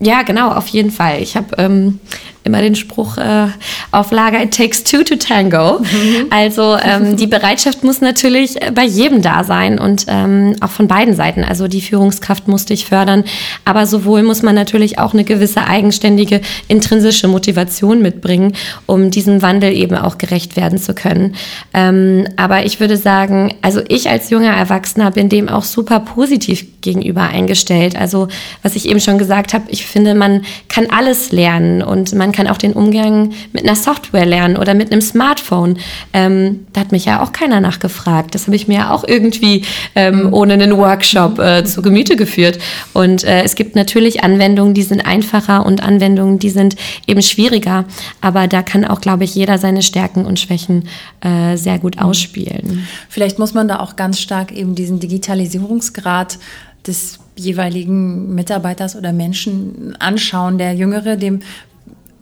Ja, 0.00 0.22
genau, 0.22 0.50
auf 0.50 0.68
jeden 0.68 0.90
Fall. 0.90 1.22
Ich 1.22 1.36
habe 1.36 1.56
ähm, 1.58 2.00
immer 2.44 2.60
den 2.60 2.74
Spruch 2.74 3.16
äh, 3.16 3.46
auf 3.90 4.10
Lager, 4.10 4.42
it 4.42 4.54
takes 4.54 4.84
two 4.84 5.02
to 5.02 5.16
tango. 5.16 5.80
Mhm. 5.80 6.26
Also 6.30 6.76
ähm, 6.76 7.16
die 7.16 7.26
Bereitschaft 7.26 7.82
muss 7.82 8.00
natürlich 8.00 8.60
äh, 8.60 8.70
bei 8.70 8.84
jedem 8.84 9.22
da 9.22 9.44
sein 9.44 9.78
und 9.78 10.04
ähm, 10.08 10.54
auch 10.60 10.70
von 10.70 10.86
beiden 10.86 11.14
Seiten. 11.14 11.42
Also 11.42 11.68
die 11.68 11.80
Führungskraft 11.80 12.46
muss 12.46 12.66
dich 12.66 12.84
fördern, 12.84 13.24
aber 13.64 13.86
sowohl 13.86 14.22
muss 14.22 14.42
man 14.42 14.54
natürlich 14.54 14.98
auch 14.98 15.14
eine 15.14 15.24
gewisse 15.24 15.66
eigenständige 15.66 16.42
intrinsische 16.68 17.28
Motivation 17.28 18.02
mitbringen, 18.02 18.52
um 18.86 19.10
diesem 19.10 19.40
Wandel 19.40 19.72
eben 19.72 19.96
auch 19.96 20.18
gerecht 20.18 20.56
werden 20.56 20.78
zu 20.78 20.94
können. 20.94 21.36
Ähm, 21.72 22.26
aber 22.36 22.66
ich 22.66 22.78
würde 22.78 22.98
sagen, 22.98 23.54
also 23.62 23.80
ich 23.88 24.10
als 24.10 24.28
junger 24.28 24.54
Erwachsener 24.54 25.10
bin 25.10 25.30
dem 25.30 25.48
auch 25.48 25.64
super 25.64 26.00
positiv 26.00 26.66
gegenüber 26.82 27.22
eingestellt. 27.22 27.96
Also 27.96 28.28
was 28.62 28.76
ich 28.76 28.86
eben 28.88 29.00
schon 29.00 29.16
gesagt 29.16 29.54
habe, 29.54 29.64
ich 29.68 29.83
finde, 29.86 30.14
man 30.14 30.44
kann 30.68 30.86
alles 30.90 31.32
lernen 31.32 31.82
und 31.82 32.14
man 32.14 32.32
kann 32.32 32.48
auch 32.48 32.58
den 32.58 32.72
Umgang 32.72 33.32
mit 33.52 33.64
einer 33.64 33.76
Software 33.76 34.26
lernen 34.26 34.56
oder 34.56 34.74
mit 34.74 34.92
einem 34.92 35.00
Smartphone. 35.00 35.78
Ähm, 36.12 36.66
da 36.72 36.80
hat 36.80 36.92
mich 36.92 37.04
ja 37.04 37.22
auch 37.22 37.32
keiner 37.32 37.60
nachgefragt. 37.60 38.34
Das 38.34 38.46
habe 38.46 38.56
ich 38.56 38.68
mir 38.68 38.78
ja 38.78 38.90
auch 38.90 39.04
irgendwie 39.06 39.64
ähm, 39.94 40.32
ohne 40.32 40.54
einen 40.54 40.76
Workshop 40.76 41.38
äh, 41.38 41.64
zu 41.64 41.82
Gemüte 41.82 42.16
geführt. 42.16 42.58
Und 42.92 43.24
äh, 43.24 43.42
es 43.42 43.54
gibt 43.54 43.76
natürlich 43.76 44.22
Anwendungen, 44.24 44.74
die 44.74 44.82
sind 44.82 45.06
einfacher 45.06 45.64
und 45.66 45.82
Anwendungen, 45.82 46.38
die 46.38 46.50
sind 46.50 46.76
eben 47.06 47.22
schwieriger. 47.22 47.84
Aber 48.20 48.46
da 48.46 48.62
kann 48.62 48.84
auch, 48.84 49.00
glaube 49.00 49.24
ich, 49.24 49.34
jeder 49.34 49.58
seine 49.58 49.82
Stärken 49.82 50.24
und 50.24 50.40
Schwächen 50.40 50.88
äh, 51.20 51.56
sehr 51.56 51.78
gut 51.78 51.98
ausspielen. 51.98 52.86
Vielleicht 53.08 53.38
muss 53.38 53.54
man 53.54 53.68
da 53.68 53.80
auch 53.80 53.96
ganz 53.96 54.20
stark 54.20 54.52
eben 54.52 54.74
diesen 54.74 55.00
Digitalisierungsgrad 55.00 56.38
des 56.86 57.18
jeweiligen 57.36 58.34
Mitarbeiters 58.34 58.96
oder 58.96 59.12
Menschen 59.12 59.96
anschauen. 59.98 60.58
Der 60.58 60.74
Jüngere, 60.74 61.16
dem 61.16 61.40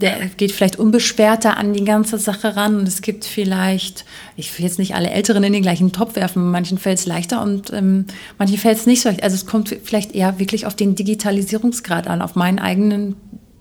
der 0.03 0.27
geht 0.37 0.53
vielleicht 0.53 0.79
unbeschwerter 0.79 1.57
an 1.57 1.73
die 1.73 1.85
ganze 1.85 2.19
Sache 2.19 2.57
ran 2.57 2.77
und 2.77 2.89
es 2.89 3.03
gibt 3.03 3.25
vielleicht, 3.25 4.05
ich 4.37 4.59
will 4.59 4.67
jetzt 4.67 4.79
nicht 4.79 4.95
alle 4.95 5.11
Älteren 5.11 5.45
in 5.45 5.53
den 5.53 5.63
gleichen 5.63 5.93
Topf 5.93 6.17
werfen, 6.17 6.51
manchen 6.51 6.77
fällt 6.77 6.99
es 6.99 7.07
leichter 7.07 7.41
und 7.41 7.73
ähm, 7.73 8.07
manchen 8.37 8.59
fällt 8.59 8.79
es 8.79 8.87
nicht 8.87 9.01
so 9.01 9.09
leicht. 9.09 9.23
Also 9.23 9.37
es 9.37 9.47
kommt 9.47 9.75
vielleicht 9.85 10.15
eher 10.15 10.41
wirklich 10.41 10.67
auf 10.67 10.75
den 10.75 10.97
Digitalisierungsgrad 10.97 12.09
an, 12.09 12.21
auf 12.21 12.35
meinen 12.35 12.59
eigenen 12.59 13.15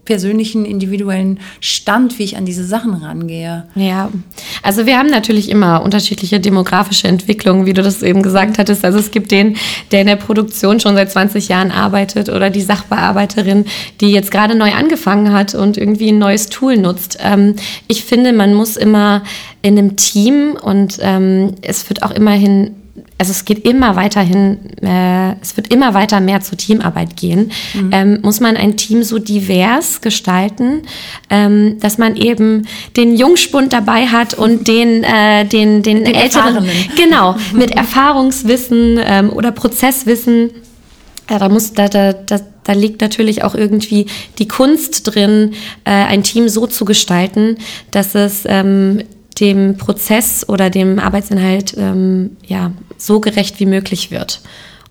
persönlichen, 0.05 0.65
individuellen 0.65 1.39
Stand, 1.59 2.17
wie 2.19 2.23
ich 2.23 2.37
an 2.37 2.45
diese 2.45 2.65
Sachen 2.65 2.93
rangehe. 2.93 3.65
Ja, 3.75 4.09
also 4.63 4.85
wir 4.85 4.97
haben 4.97 5.09
natürlich 5.09 5.49
immer 5.49 5.83
unterschiedliche 5.83 6.39
demografische 6.39 7.07
Entwicklungen, 7.07 7.65
wie 7.65 7.73
du 7.73 7.83
das 7.83 8.01
eben 8.01 8.21
gesagt 8.21 8.57
hattest. 8.57 8.83
Also 8.83 8.99
es 8.99 9.11
gibt 9.11 9.31
den, 9.31 9.57
der 9.91 10.01
in 10.01 10.07
der 10.07 10.15
Produktion 10.15 10.79
schon 10.79 10.95
seit 10.95 11.11
20 11.11 11.47
Jahren 11.47 11.71
arbeitet 11.71 12.29
oder 12.29 12.49
die 12.49 12.61
Sachbearbeiterin, 12.61 13.65
die 14.01 14.11
jetzt 14.11 14.31
gerade 14.31 14.55
neu 14.55 14.71
angefangen 14.73 15.31
hat 15.33 15.55
und 15.55 15.77
irgendwie 15.77 16.11
ein 16.11 16.19
neues 16.19 16.47
Tool 16.47 16.77
nutzt. 16.77 17.17
Ähm, 17.21 17.55
ich 17.87 18.03
finde, 18.03 18.33
man 18.33 18.53
muss 18.53 18.77
immer 18.77 19.23
in 19.61 19.77
einem 19.77 19.95
Team 19.95 20.57
und 20.61 20.97
ähm, 21.01 21.55
es 21.61 21.87
wird 21.89 22.03
auch 22.03 22.11
immerhin 22.11 22.75
also 23.21 23.29
es 23.29 23.45
geht 23.45 23.65
immer 23.67 23.95
weiterhin, 23.95 24.57
äh, 24.81 25.35
es 25.43 25.55
wird 25.55 25.71
immer 25.71 25.93
weiter 25.93 26.19
mehr 26.19 26.41
zur 26.41 26.57
Teamarbeit 26.57 27.15
gehen, 27.15 27.51
mhm. 27.75 27.89
ähm, 27.91 28.19
muss 28.23 28.39
man 28.39 28.57
ein 28.57 28.77
Team 28.77 29.03
so 29.03 29.19
divers 29.19 30.01
gestalten, 30.01 30.81
ähm, 31.29 31.77
dass 31.79 31.99
man 31.99 32.15
eben 32.15 32.67
den 32.97 33.15
Jungspund 33.15 33.73
dabei 33.73 34.07
hat 34.07 34.33
und 34.33 34.67
den, 34.67 35.03
äh, 35.03 35.45
den, 35.45 35.83
den, 35.83 36.03
den 36.03 36.15
älteren, 36.15 36.55
Erfahrenen. 36.55 36.71
genau, 36.95 37.35
mit 37.53 37.69
Erfahrungswissen 37.69 38.99
ähm, 38.99 39.29
oder 39.29 39.51
Prozesswissen. 39.51 40.49
Ja, 41.29 41.37
da 41.37 41.47
muss, 41.47 41.73
da, 41.73 41.89
da, 41.89 42.13
da, 42.13 42.39
da 42.63 42.73
liegt 42.73 43.01
natürlich 43.01 43.43
auch 43.43 43.53
irgendwie 43.53 44.07
die 44.39 44.47
Kunst 44.47 45.13
drin, 45.13 45.53
äh, 45.85 45.91
ein 45.91 46.23
Team 46.23 46.49
so 46.49 46.65
zu 46.65 46.85
gestalten, 46.85 47.57
dass 47.91 48.15
es 48.15 48.45
ähm, 48.47 49.03
dem 49.39 49.77
Prozess 49.77 50.47
oder 50.47 50.69
dem 50.69 50.99
Arbeitsinhalt 50.99 51.75
ähm, 51.77 52.37
ja, 52.45 52.71
so 52.97 53.19
gerecht 53.19 53.59
wie 53.59 53.65
möglich 53.65 54.11
wird. 54.11 54.41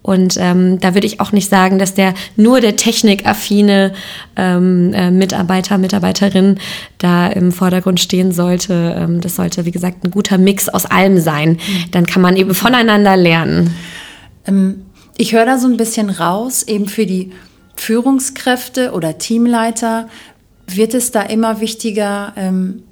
Und 0.03 0.37
ähm, 0.39 0.81
da 0.81 0.95
würde 0.95 1.07
ich 1.07 1.21
auch 1.21 1.31
nicht 1.33 1.51
sagen, 1.51 1.79
dass 1.79 1.93
der 1.93 2.15
nur 2.37 2.61
der 2.61 2.77
technikaffine 2.77 3.93
ähm, 4.35 4.95
äh, 4.95 5.11
Mitarbeiter, 5.11 5.77
Mitarbeiterin 5.77 6.59
da 6.97 7.27
im 7.27 7.53
Vordergrund 7.53 8.01
stehen 8.01 8.33
sollte. 8.33 8.97
Ähm, 8.97 9.21
das 9.21 9.37
sollte, 9.37 9.67
wie 9.67 9.71
gesagt, 9.71 10.05
ein 10.05 10.11
guter 10.11 10.39
Mix 10.39 10.71
aus 10.71 10.87
allem 10.87 11.19
sein. 11.19 11.59
Dann 11.91 12.07
kann 12.07 12.23
man 12.23 12.37
eben 12.37 12.55
voneinander 12.55 13.17
lernen. 13.17 13.75
Ähm, 14.47 14.87
ich 15.19 15.35
höre 15.35 15.45
da 15.45 15.59
so 15.59 15.69
ein 15.69 15.77
bisschen 15.77 16.09
raus, 16.09 16.63
eben 16.63 16.87
für 16.87 17.05
die 17.05 17.33
Führungskräfte 17.77 18.93
oder 18.93 19.19
Teamleiter 19.19 20.09
wird 20.67 20.95
es 20.95 21.11
da 21.11 21.23
immer 21.23 21.61
wichtiger, 21.61 22.33
ähm, 22.37 22.85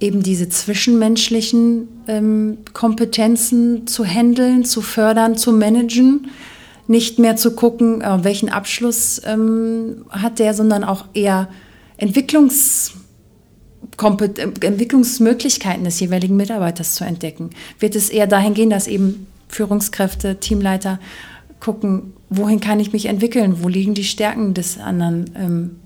eben 0.00 0.22
diese 0.22 0.48
zwischenmenschlichen 0.48 1.88
ähm, 2.06 2.58
Kompetenzen 2.72 3.86
zu 3.86 4.04
handeln, 4.04 4.64
zu 4.64 4.82
fördern, 4.82 5.36
zu 5.36 5.52
managen. 5.52 6.28
Nicht 6.88 7.18
mehr 7.18 7.36
zu 7.36 7.52
gucken, 7.52 8.02
äh, 8.02 8.22
welchen 8.22 8.48
Abschluss 8.48 9.20
ähm, 9.24 10.04
hat 10.10 10.38
der, 10.38 10.54
sondern 10.54 10.84
auch 10.84 11.06
eher 11.14 11.48
Entwicklungs 11.96 12.92
Entwicklungsmöglichkeiten 13.98 15.84
des 15.84 16.00
jeweiligen 16.00 16.36
Mitarbeiters 16.36 16.96
zu 16.96 17.04
entdecken. 17.04 17.50
Wird 17.78 17.96
es 17.96 18.10
eher 18.10 18.26
dahin 18.26 18.52
gehen, 18.52 18.68
dass 18.68 18.88
eben 18.88 19.26
Führungskräfte, 19.48 20.38
Teamleiter 20.38 20.98
gucken, 21.60 22.12
wohin 22.28 22.60
kann 22.60 22.80
ich 22.80 22.92
mich 22.92 23.06
entwickeln, 23.06 23.62
wo 23.62 23.68
liegen 23.68 23.94
die 23.94 24.04
Stärken 24.04 24.52
des 24.52 24.78
anderen 24.78 25.30
ähm, 25.34 25.76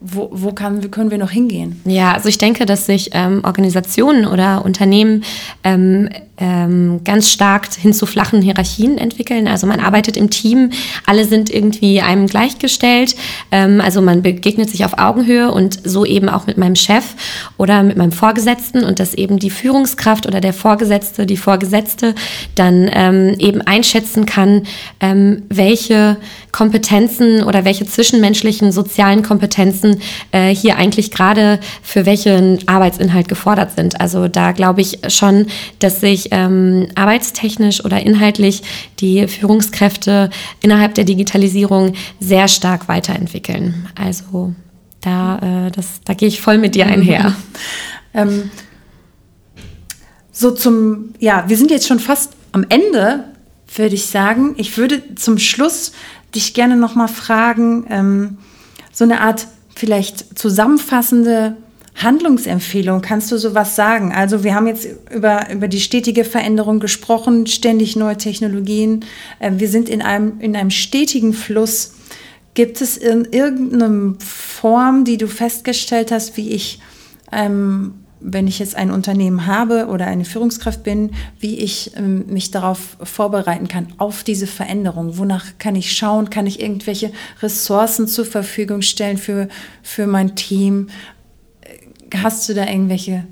wo, 0.00 0.30
wo 0.32 0.52
kann, 0.52 0.90
können 0.90 1.10
wir 1.10 1.18
noch 1.18 1.30
hingehen? 1.30 1.80
Ja, 1.84 2.12
also 2.12 2.28
ich 2.28 2.38
denke, 2.38 2.64
dass 2.64 2.86
sich 2.86 3.10
ähm, 3.12 3.42
Organisationen 3.44 4.26
oder 4.26 4.64
Unternehmen 4.64 5.24
ähm, 5.62 6.08
ähm, 6.40 7.02
ganz 7.04 7.28
stark 7.30 7.72
hin 7.74 7.92
zu 7.92 8.06
flachen 8.06 8.40
Hierarchien 8.40 8.96
entwickeln. 8.96 9.46
Also 9.46 9.66
man 9.66 9.78
arbeitet 9.78 10.16
im 10.16 10.30
Team, 10.30 10.70
alle 11.04 11.26
sind 11.26 11.50
irgendwie 11.50 12.00
einem 12.00 12.26
gleichgestellt. 12.26 13.14
Ähm, 13.50 13.80
also 13.82 14.00
man 14.00 14.22
begegnet 14.22 14.70
sich 14.70 14.84
auf 14.86 14.98
Augenhöhe 14.98 15.52
und 15.52 15.80
so 15.84 16.06
eben 16.06 16.30
auch 16.30 16.46
mit 16.46 16.56
meinem 16.56 16.76
Chef 16.76 17.04
oder 17.58 17.82
mit 17.82 17.98
meinem 17.98 18.12
Vorgesetzten 18.12 18.84
und 18.84 18.98
dass 19.00 19.12
eben 19.12 19.38
die 19.38 19.50
Führungskraft 19.50 20.26
oder 20.26 20.40
der 20.40 20.54
Vorgesetzte, 20.54 21.26
die 21.26 21.36
Vorgesetzte 21.36 22.14
dann 22.54 22.90
ähm, 22.92 23.34
eben 23.38 23.60
einschätzen 23.60 24.24
kann, 24.24 24.62
ähm, 25.00 25.42
welche 25.50 26.16
Kompetenzen 26.52 27.42
oder 27.44 27.64
welche 27.64 27.84
zwischenmenschlichen 27.84 28.72
sozialen 28.72 29.22
Kompetenzen 29.22 29.89
äh, 30.32 30.54
hier 30.54 30.76
eigentlich 30.76 31.10
gerade 31.10 31.60
für 31.82 32.06
welchen 32.06 32.66
Arbeitsinhalt 32.68 33.28
gefordert 33.28 33.72
sind. 33.76 34.00
Also 34.00 34.28
da 34.28 34.52
glaube 34.52 34.80
ich 34.80 34.98
schon, 35.08 35.46
dass 35.78 36.00
sich 36.00 36.28
ähm, 36.30 36.88
arbeitstechnisch 36.94 37.84
oder 37.84 38.00
inhaltlich 38.04 38.62
die 39.00 39.26
Führungskräfte 39.28 40.30
innerhalb 40.62 40.94
der 40.94 41.04
Digitalisierung 41.04 41.94
sehr 42.18 42.48
stark 42.48 42.88
weiterentwickeln. 42.88 43.88
Also 43.94 44.54
da, 45.00 45.66
äh, 45.66 45.70
das, 45.70 46.00
da 46.04 46.14
gehe 46.14 46.28
ich 46.28 46.40
voll 46.40 46.58
mit 46.58 46.74
dir 46.74 46.86
einher. 46.86 47.34
ähm, 48.14 48.50
so 50.32 50.50
zum, 50.50 51.14
ja, 51.18 51.44
wir 51.48 51.56
sind 51.56 51.70
jetzt 51.70 51.86
schon 51.86 51.98
fast 51.98 52.32
am 52.52 52.64
Ende, 52.68 53.24
würde 53.74 53.94
ich 53.94 54.06
sagen. 54.06 54.54
Ich 54.56 54.76
würde 54.76 55.14
zum 55.14 55.38
Schluss 55.38 55.92
dich 56.34 56.54
gerne 56.54 56.76
noch 56.76 56.94
mal 56.94 57.08
fragen, 57.08 57.86
ähm, 57.90 58.38
so 58.92 59.04
eine 59.04 59.20
Art 59.20 59.46
vielleicht 59.80 60.38
zusammenfassende 60.38 61.56
Handlungsempfehlung, 61.96 63.00
kannst 63.00 63.32
du 63.32 63.38
sowas 63.38 63.76
sagen? 63.76 64.12
Also 64.12 64.44
wir 64.44 64.54
haben 64.54 64.66
jetzt 64.66 64.86
über, 65.10 65.50
über 65.50 65.68
die 65.68 65.80
stetige 65.80 66.24
Veränderung 66.24 66.80
gesprochen, 66.80 67.46
ständig 67.46 67.96
neue 67.96 68.18
Technologien. 68.18 69.06
Äh, 69.38 69.52
wir 69.56 69.68
sind 69.68 69.88
in 69.88 70.02
einem, 70.02 70.38
in 70.40 70.54
einem 70.54 70.70
stetigen 70.70 71.32
Fluss. 71.32 71.94
Gibt 72.52 72.82
es 72.82 72.98
in 72.98 73.24
irgendeiner 73.32 74.14
Form, 74.18 75.04
die 75.04 75.16
du 75.16 75.26
festgestellt 75.26 76.12
hast, 76.12 76.36
wie 76.36 76.50
ich, 76.50 76.78
ähm, 77.32 77.94
wenn 78.20 78.46
ich 78.46 78.58
jetzt 78.58 78.76
ein 78.76 78.90
Unternehmen 78.90 79.46
habe 79.46 79.86
oder 79.86 80.06
eine 80.06 80.24
Führungskraft 80.24 80.82
bin, 80.82 81.10
wie 81.38 81.56
ich 81.56 81.92
ähm, 81.96 82.26
mich 82.26 82.50
darauf 82.50 82.96
vorbereiten 83.02 83.68
kann, 83.68 83.88
auf 83.98 84.24
diese 84.24 84.46
Veränderung? 84.46 85.18
Wonach 85.18 85.46
kann 85.58 85.74
ich 85.74 85.92
schauen? 85.92 86.30
Kann 86.30 86.46
ich 86.46 86.60
irgendwelche 86.60 87.12
Ressourcen 87.42 88.06
zur 88.06 88.24
Verfügung 88.24 88.82
stellen 88.82 89.18
für, 89.18 89.48
für 89.82 90.06
mein 90.06 90.36
Team? 90.36 90.88
Hast 92.22 92.48
du 92.48 92.54
da 92.54 92.66
irgendwelche 92.66 93.24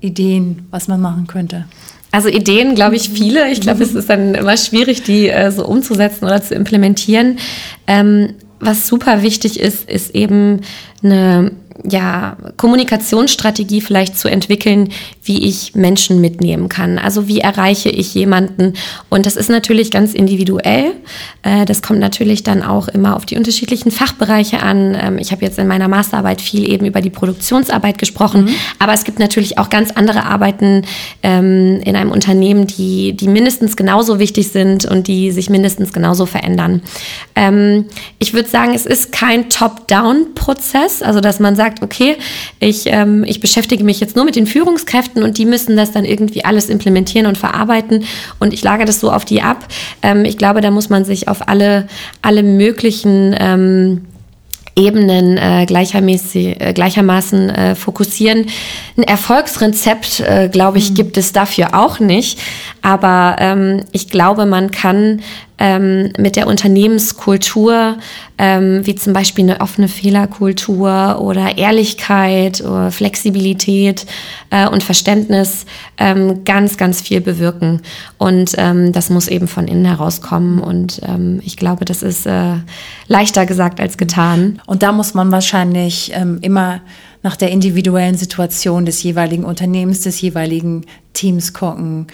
Ideen, 0.00 0.66
was 0.70 0.88
man 0.88 1.00
machen 1.00 1.26
könnte? 1.26 1.66
Also 2.12 2.28
Ideen, 2.28 2.74
glaube 2.74 2.96
ich, 2.96 3.08
viele. 3.14 3.50
Ich 3.50 3.60
glaube, 3.60 3.82
es 3.82 3.94
ist 3.94 4.08
dann 4.10 4.34
immer 4.34 4.56
schwierig, 4.56 5.02
die 5.02 5.28
äh, 5.28 5.50
so 5.50 5.66
umzusetzen 5.66 6.24
oder 6.24 6.42
zu 6.42 6.54
implementieren. 6.54 7.38
Ähm, 7.86 8.34
was 8.58 8.86
super 8.86 9.22
wichtig 9.22 9.60
ist, 9.60 9.88
ist 9.88 10.14
eben 10.14 10.62
eine 11.02 11.52
ja, 11.84 12.36
Kommunikationsstrategie 12.56 13.80
vielleicht 13.80 14.18
zu 14.18 14.28
entwickeln, 14.28 14.88
wie 15.26 15.44
ich 15.44 15.74
Menschen 15.74 16.20
mitnehmen 16.20 16.68
kann. 16.68 16.98
Also 16.98 17.26
wie 17.26 17.40
erreiche 17.40 17.88
ich 17.88 18.14
jemanden? 18.14 18.74
Und 19.10 19.26
das 19.26 19.36
ist 19.36 19.50
natürlich 19.50 19.90
ganz 19.90 20.14
individuell. 20.14 20.92
Äh, 21.42 21.64
das 21.64 21.82
kommt 21.82 21.98
natürlich 21.98 22.44
dann 22.44 22.62
auch 22.62 22.86
immer 22.86 23.16
auf 23.16 23.26
die 23.26 23.36
unterschiedlichen 23.36 23.90
Fachbereiche 23.90 24.62
an. 24.62 24.96
Ähm, 25.00 25.18
ich 25.18 25.32
habe 25.32 25.44
jetzt 25.44 25.58
in 25.58 25.66
meiner 25.66 25.88
Masterarbeit 25.88 26.40
viel 26.40 26.70
eben 26.70 26.86
über 26.86 27.00
die 27.00 27.10
Produktionsarbeit 27.10 27.98
gesprochen, 27.98 28.44
mhm. 28.44 28.54
aber 28.78 28.92
es 28.92 29.02
gibt 29.02 29.18
natürlich 29.18 29.58
auch 29.58 29.68
ganz 29.68 29.90
andere 29.90 30.24
Arbeiten 30.24 30.82
ähm, 31.24 31.80
in 31.84 31.96
einem 31.96 32.12
Unternehmen, 32.12 32.68
die, 32.68 33.14
die 33.14 33.28
mindestens 33.28 33.76
genauso 33.76 34.20
wichtig 34.20 34.48
sind 34.48 34.84
und 34.84 35.08
die 35.08 35.32
sich 35.32 35.50
mindestens 35.50 35.92
genauso 35.92 36.26
verändern. 36.26 36.82
Ähm, 37.34 37.86
ich 38.20 38.32
würde 38.32 38.48
sagen, 38.48 38.74
es 38.74 38.86
ist 38.86 39.10
kein 39.10 39.48
Top-Down-Prozess, 39.48 41.02
also 41.02 41.20
dass 41.20 41.40
man 41.40 41.56
sagt, 41.56 41.82
okay, 41.82 42.16
ich, 42.60 42.86
ich 42.86 43.40
beschäftige 43.40 43.84
mich 43.84 44.00
jetzt 44.00 44.16
nur 44.16 44.24
mit 44.24 44.36
den 44.36 44.46
Führungskräften 44.46 45.15
und 45.22 45.38
die 45.38 45.46
müssen 45.46 45.76
das 45.76 45.92
dann 45.92 46.04
irgendwie 46.04 46.44
alles 46.44 46.68
implementieren 46.68 47.26
und 47.26 47.38
verarbeiten 47.38 48.04
und 48.38 48.52
ich 48.52 48.62
lage 48.62 48.84
das 48.84 49.00
so 49.00 49.10
auf 49.10 49.24
die 49.24 49.42
ab. 49.42 49.66
Ähm, 50.02 50.24
ich 50.24 50.38
glaube, 50.38 50.60
da 50.60 50.70
muss 50.70 50.88
man 50.88 51.04
sich 51.04 51.28
auf 51.28 51.48
alle, 51.48 51.88
alle 52.22 52.42
möglichen 52.42 53.34
ähm, 53.38 54.02
Ebenen 54.78 55.38
äh, 55.38 55.64
gleichermäßig, 55.66 56.60
äh, 56.60 56.72
gleichermaßen 56.74 57.48
äh, 57.48 57.74
fokussieren. 57.74 58.46
Ein 58.98 59.04
Erfolgsrezept, 59.04 60.20
äh, 60.20 60.50
glaube 60.52 60.76
ich, 60.76 60.90
mhm. 60.90 60.94
gibt 60.94 61.16
es 61.16 61.32
dafür 61.32 61.70
auch 61.72 61.98
nicht. 61.98 62.38
Aber 62.82 63.36
ähm, 63.38 63.84
ich 63.92 64.10
glaube, 64.10 64.44
man 64.44 64.70
kann 64.70 65.22
ähm, 65.58 66.12
mit 66.18 66.36
der 66.36 66.46
Unternehmenskultur, 66.46 67.96
ähm, 68.38 68.84
wie 68.84 68.94
zum 68.94 69.12
Beispiel 69.12 69.44
eine 69.44 69.60
offene 69.60 69.88
Fehlerkultur 69.88 71.18
oder 71.20 71.56
Ehrlichkeit 71.56 72.60
oder 72.60 72.90
Flexibilität 72.90 74.06
äh, 74.50 74.68
und 74.68 74.82
Verständnis 74.82 75.64
ähm, 75.96 76.44
ganz, 76.44 76.76
ganz 76.76 77.00
viel 77.00 77.20
bewirken. 77.20 77.80
Und 78.18 78.52
ähm, 78.58 78.92
das 78.92 79.08
muss 79.08 79.28
eben 79.28 79.48
von 79.48 79.66
innen 79.66 79.86
herauskommen. 79.86 80.60
Und 80.60 81.00
ähm, 81.06 81.40
ich 81.44 81.56
glaube, 81.56 81.84
das 81.84 82.02
ist 82.02 82.26
äh, 82.26 82.56
leichter 83.08 83.46
gesagt 83.46 83.80
als 83.80 83.96
getan. 83.96 84.60
Und 84.66 84.82
da 84.82 84.92
muss 84.92 85.14
man 85.14 85.32
wahrscheinlich 85.32 86.12
ähm, 86.14 86.38
immer 86.42 86.80
nach 87.22 87.36
der 87.36 87.50
individuellen 87.50 88.16
Situation 88.16 88.84
des 88.84 89.02
jeweiligen 89.02 89.44
Unternehmens, 89.44 90.02
des 90.02 90.20
jeweiligen 90.20 90.84
Teams 91.12 91.54
gucken, 91.54 92.08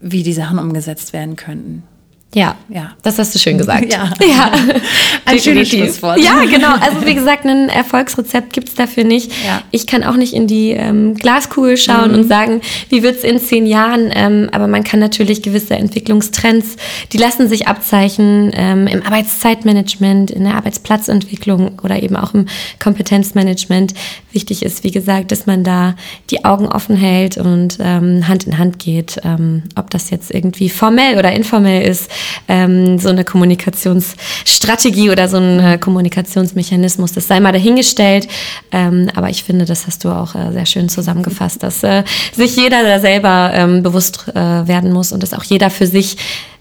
wie 0.00 0.22
die 0.22 0.32
Sachen 0.32 0.58
umgesetzt 0.58 1.12
werden 1.12 1.36
könnten. 1.36 1.84
Ja, 2.32 2.54
ja, 2.68 2.92
das 3.02 3.18
hast 3.18 3.34
du 3.34 3.40
schön 3.40 3.58
gesagt. 3.58 3.92
Ja, 3.92 4.08
ja. 4.20 4.52
ein 5.24 5.40
schönes 5.40 5.68
Schlusswort. 5.68 6.20
Ja, 6.20 6.44
genau. 6.44 6.74
Also 6.74 7.04
wie 7.04 7.14
gesagt, 7.14 7.44
ein 7.44 7.68
Erfolgsrezept 7.68 8.52
gibt's 8.52 8.74
dafür 8.74 9.02
nicht. 9.02 9.32
Ja. 9.44 9.62
Ich 9.72 9.88
kann 9.88 10.04
auch 10.04 10.14
nicht 10.14 10.32
in 10.32 10.46
die 10.46 10.70
ähm, 10.70 11.16
Glaskugel 11.16 11.76
schauen 11.76 12.12
mhm. 12.12 12.18
und 12.18 12.28
sagen, 12.28 12.60
wie 12.88 13.02
wird's 13.02 13.24
in 13.24 13.40
zehn 13.40 13.66
Jahren. 13.66 14.12
Ähm, 14.14 14.48
aber 14.52 14.68
man 14.68 14.84
kann 14.84 15.00
natürlich 15.00 15.42
gewisse 15.42 15.74
Entwicklungstrends, 15.74 16.76
die 17.12 17.18
lassen 17.18 17.48
sich 17.48 17.66
abzeichnen 17.66 18.52
ähm, 18.54 18.86
im 18.86 19.02
Arbeitszeitmanagement, 19.02 20.30
in 20.30 20.44
der 20.44 20.54
Arbeitsplatzentwicklung 20.54 21.80
oder 21.82 22.00
eben 22.00 22.14
auch 22.14 22.32
im 22.32 22.46
Kompetenzmanagement. 22.78 23.92
Wichtig 24.30 24.62
ist, 24.62 24.84
wie 24.84 24.92
gesagt, 24.92 25.32
dass 25.32 25.46
man 25.46 25.64
da 25.64 25.96
die 26.30 26.44
Augen 26.44 26.68
offen 26.68 26.94
hält 26.94 27.38
und 27.38 27.78
ähm, 27.80 28.28
Hand 28.28 28.44
in 28.44 28.56
Hand 28.56 28.78
geht, 28.78 29.20
ähm, 29.24 29.64
ob 29.74 29.90
das 29.90 30.10
jetzt 30.10 30.32
irgendwie 30.32 30.68
formell 30.68 31.18
oder 31.18 31.32
informell 31.32 31.82
ist 31.82 32.08
ähm, 32.48 32.98
so 32.98 33.08
eine 33.08 33.24
Kommunikationsstrategie 33.24 35.10
oder 35.10 35.28
so 35.28 35.38
ein 35.38 35.60
äh, 35.60 35.78
Kommunikationsmechanismus. 35.78 37.12
Das 37.12 37.28
sei 37.28 37.40
mal 37.40 37.52
dahingestellt. 37.52 38.28
Ähm, 38.72 39.08
aber 39.14 39.30
ich 39.30 39.44
finde, 39.44 39.64
das 39.64 39.86
hast 39.86 40.04
du 40.04 40.10
auch 40.10 40.34
äh, 40.34 40.52
sehr 40.52 40.66
schön 40.66 40.88
zusammengefasst, 40.88 41.62
dass 41.62 41.82
äh, 41.82 42.04
sich 42.32 42.56
jeder 42.56 42.82
da 42.82 43.00
selber 43.00 43.50
ähm, 43.54 43.82
bewusst 43.82 44.26
äh, 44.28 44.34
werden 44.34 44.92
muss 44.92 45.12
und 45.12 45.22
dass 45.22 45.34
auch 45.34 45.44
jeder 45.44 45.70
für 45.70 45.86
sich, 45.86 46.16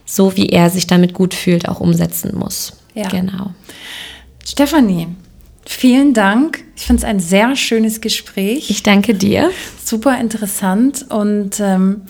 so 0.05 0.35
wie 0.35 0.49
er 0.49 0.69
sich 0.69 0.87
damit 0.87 1.13
gut 1.13 1.33
fühlt, 1.33 1.67
auch 1.67 1.79
umsetzen 1.79 2.35
muss. 2.35 2.73
Ja. 2.95 3.07
Genau. 3.07 3.51
Stefanie, 4.45 5.07
Vielen 5.71 6.15
Dank. 6.15 6.63
Ich 6.75 6.87
finde 6.87 7.01
es 7.01 7.03
ein 7.05 7.19
sehr 7.19 7.55
schönes 7.55 8.01
Gespräch. 8.01 8.71
Ich 8.71 8.81
danke 8.81 9.13
dir. 9.13 9.51
Super 9.85 10.19
interessant 10.19 11.05
und 11.09 11.59
ähm, 11.59 12.01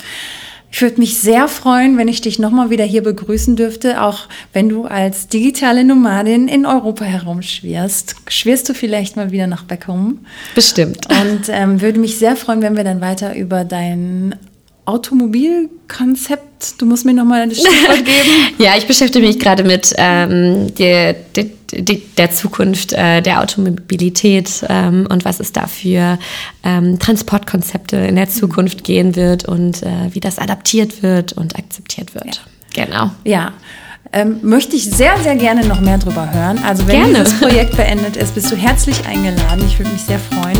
ich 0.71 0.81
würde 0.81 0.99
mich 0.99 1.17
sehr 1.17 1.47
freuen, 1.47 1.97
wenn 1.97 2.07
ich 2.07 2.21
dich 2.21 2.37
nochmal 2.37 2.69
wieder 2.69 2.83
hier 2.83 3.01
begrüßen 3.01 3.55
dürfte, 3.55 4.01
auch 4.01 4.27
wenn 4.53 4.69
du 4.69 4.85
als 4.85 5.27
digitale 5.27 5.83
Nomadin 5.83 6.47
in 6.47 6.65
Europa 6.65 7.05
herumschwirrst. 7.05 8.15
Schwirst 8.27 8.69
du 8.69 8.73
vielleicht 8.73 9.15
mal 9.15 9.31
wieder 9.31 9.47
nach 9.47 9.63
Beckum? 9.63 10.19
Bestimmt. 10.53 11.07
Und 11.21 11.49
ähm, 11.49 11.81
würde 11.81 11.99
mich 11.99 12.17
sehr 12.17 12.35
freuen, 12.35 12.61
wenn 12.61 12.77
wir 12.77 12.83
dann 12.83 13.01
weiter 13.01 13.35
über 13.35 13.63
dein 13.63 14.35
Automobilkonzept, 14.85 16.79
du 16.81 16.85
musst 16.85 17.05
mir 17.05 17.13
nochmal 17.13 17.41
ein 17.41 17.51
Stichwort 17.51 17.97
geben. 18.05 18.55
ja, 18.59 18.77
ich 18.77 18.85
beschäftige 18.85 19.25
mich 19.25 19.39
gerade 19.39 19.63
mit 19.63 19.93
ähm, 19.97 20.73
der, 20.75 21.13
der 21.13 21.45
der 21.71 22.31
Zukunft 22.31 22.93
äh, 22.93 23.21
der 23.21 23.41
Automobilität 23.41 24.65
ähm, 24.67 25.07
und 25.09 25.25
was 25.25 25.39
es 25.39 25.51
da 25.51 25.67
für 25.67 26.17
ähm, 26.63 26.99
Transportkonzepte 26.99 27.97
in 27.97 28.15
der 28.15 28.29
Zukunft 28.29 28.83
gehen 28.83 29.15
wird 29.15 29.45
und 29.45 29.83
äh, 29.83 30.09
wie 30.11 30.19
das 30.19 30.39
adaptiert 30.39 31.03
wird 31.03 31.33
und 31.33 31.57
akzeptiert 31.57 32.15
wird. 32.15 32.41
Ja. 32.75 32.85
Genau. 32.85 33.11
Ja. 33.23 33.53
Ähm, 34.11 34.39
möchte 34.41 34.75
ich 34.75 34.89
sehr, 34.89 35.17
sehr 35.19 35.35
gerne 35.35 35.65
noch 35.67 35.81
mehr 35.81 35.99
darüber 35.99 36.33
hören. 36.33 36.59
Also 36.65 36.87
wenn 36.87 37.01
gerne. 37.01 37.23
dieses 37.23 37.33
Projekt 37.39 37.77
beendet 37.77 38.17
ist, 38.17 38.33
bist 38.33 38.51
du 38.51 38.55
herzlich 38.55 39.05
eingeladen. 39.05 39.63
Ich 39.67 39.77
würde 39.77 39.91
mich 39.91 40.01
sehr 40.01 40.19
freuen. 40.19 40.57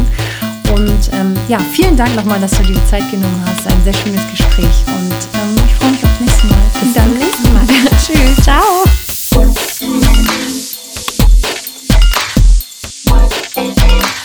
Und 0.72 1.10
ähm, 1.14 1.36
ja, 1.48 1.58
vielen 1.58 1.98
Dank 1.98 2.16
nochmal, 2.16 2.40
dass 2.40 2.52
du 2.52 2.64
dir 2.64 2.76
die 2.76 2.86
Zeit 2.86 3.10
genommen 3.10 3.44
hast. 3.46 3.66
Ein 3.68 3.84
sehr 3.84 3.94
schönes 3.94 4.22
Gespräch 4.30 4.86
und 4.88 5.40
ähm, 5.40 5.64
ich 5.66 5.74
freue 5.76 5.92
mich 5.92 6.04
aufs 6.04 6.20
nächste 6.20 6.48
Mal. 6.48 6.60
Bis 6.80 6.94
zum 6.94 7.18
nächsten 7.18 7.54
Mal. 7.54 7.66
Tschüss. 8.06 8.44
Ciao. 8.44 9.09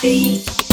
Beat. 0.05 0.64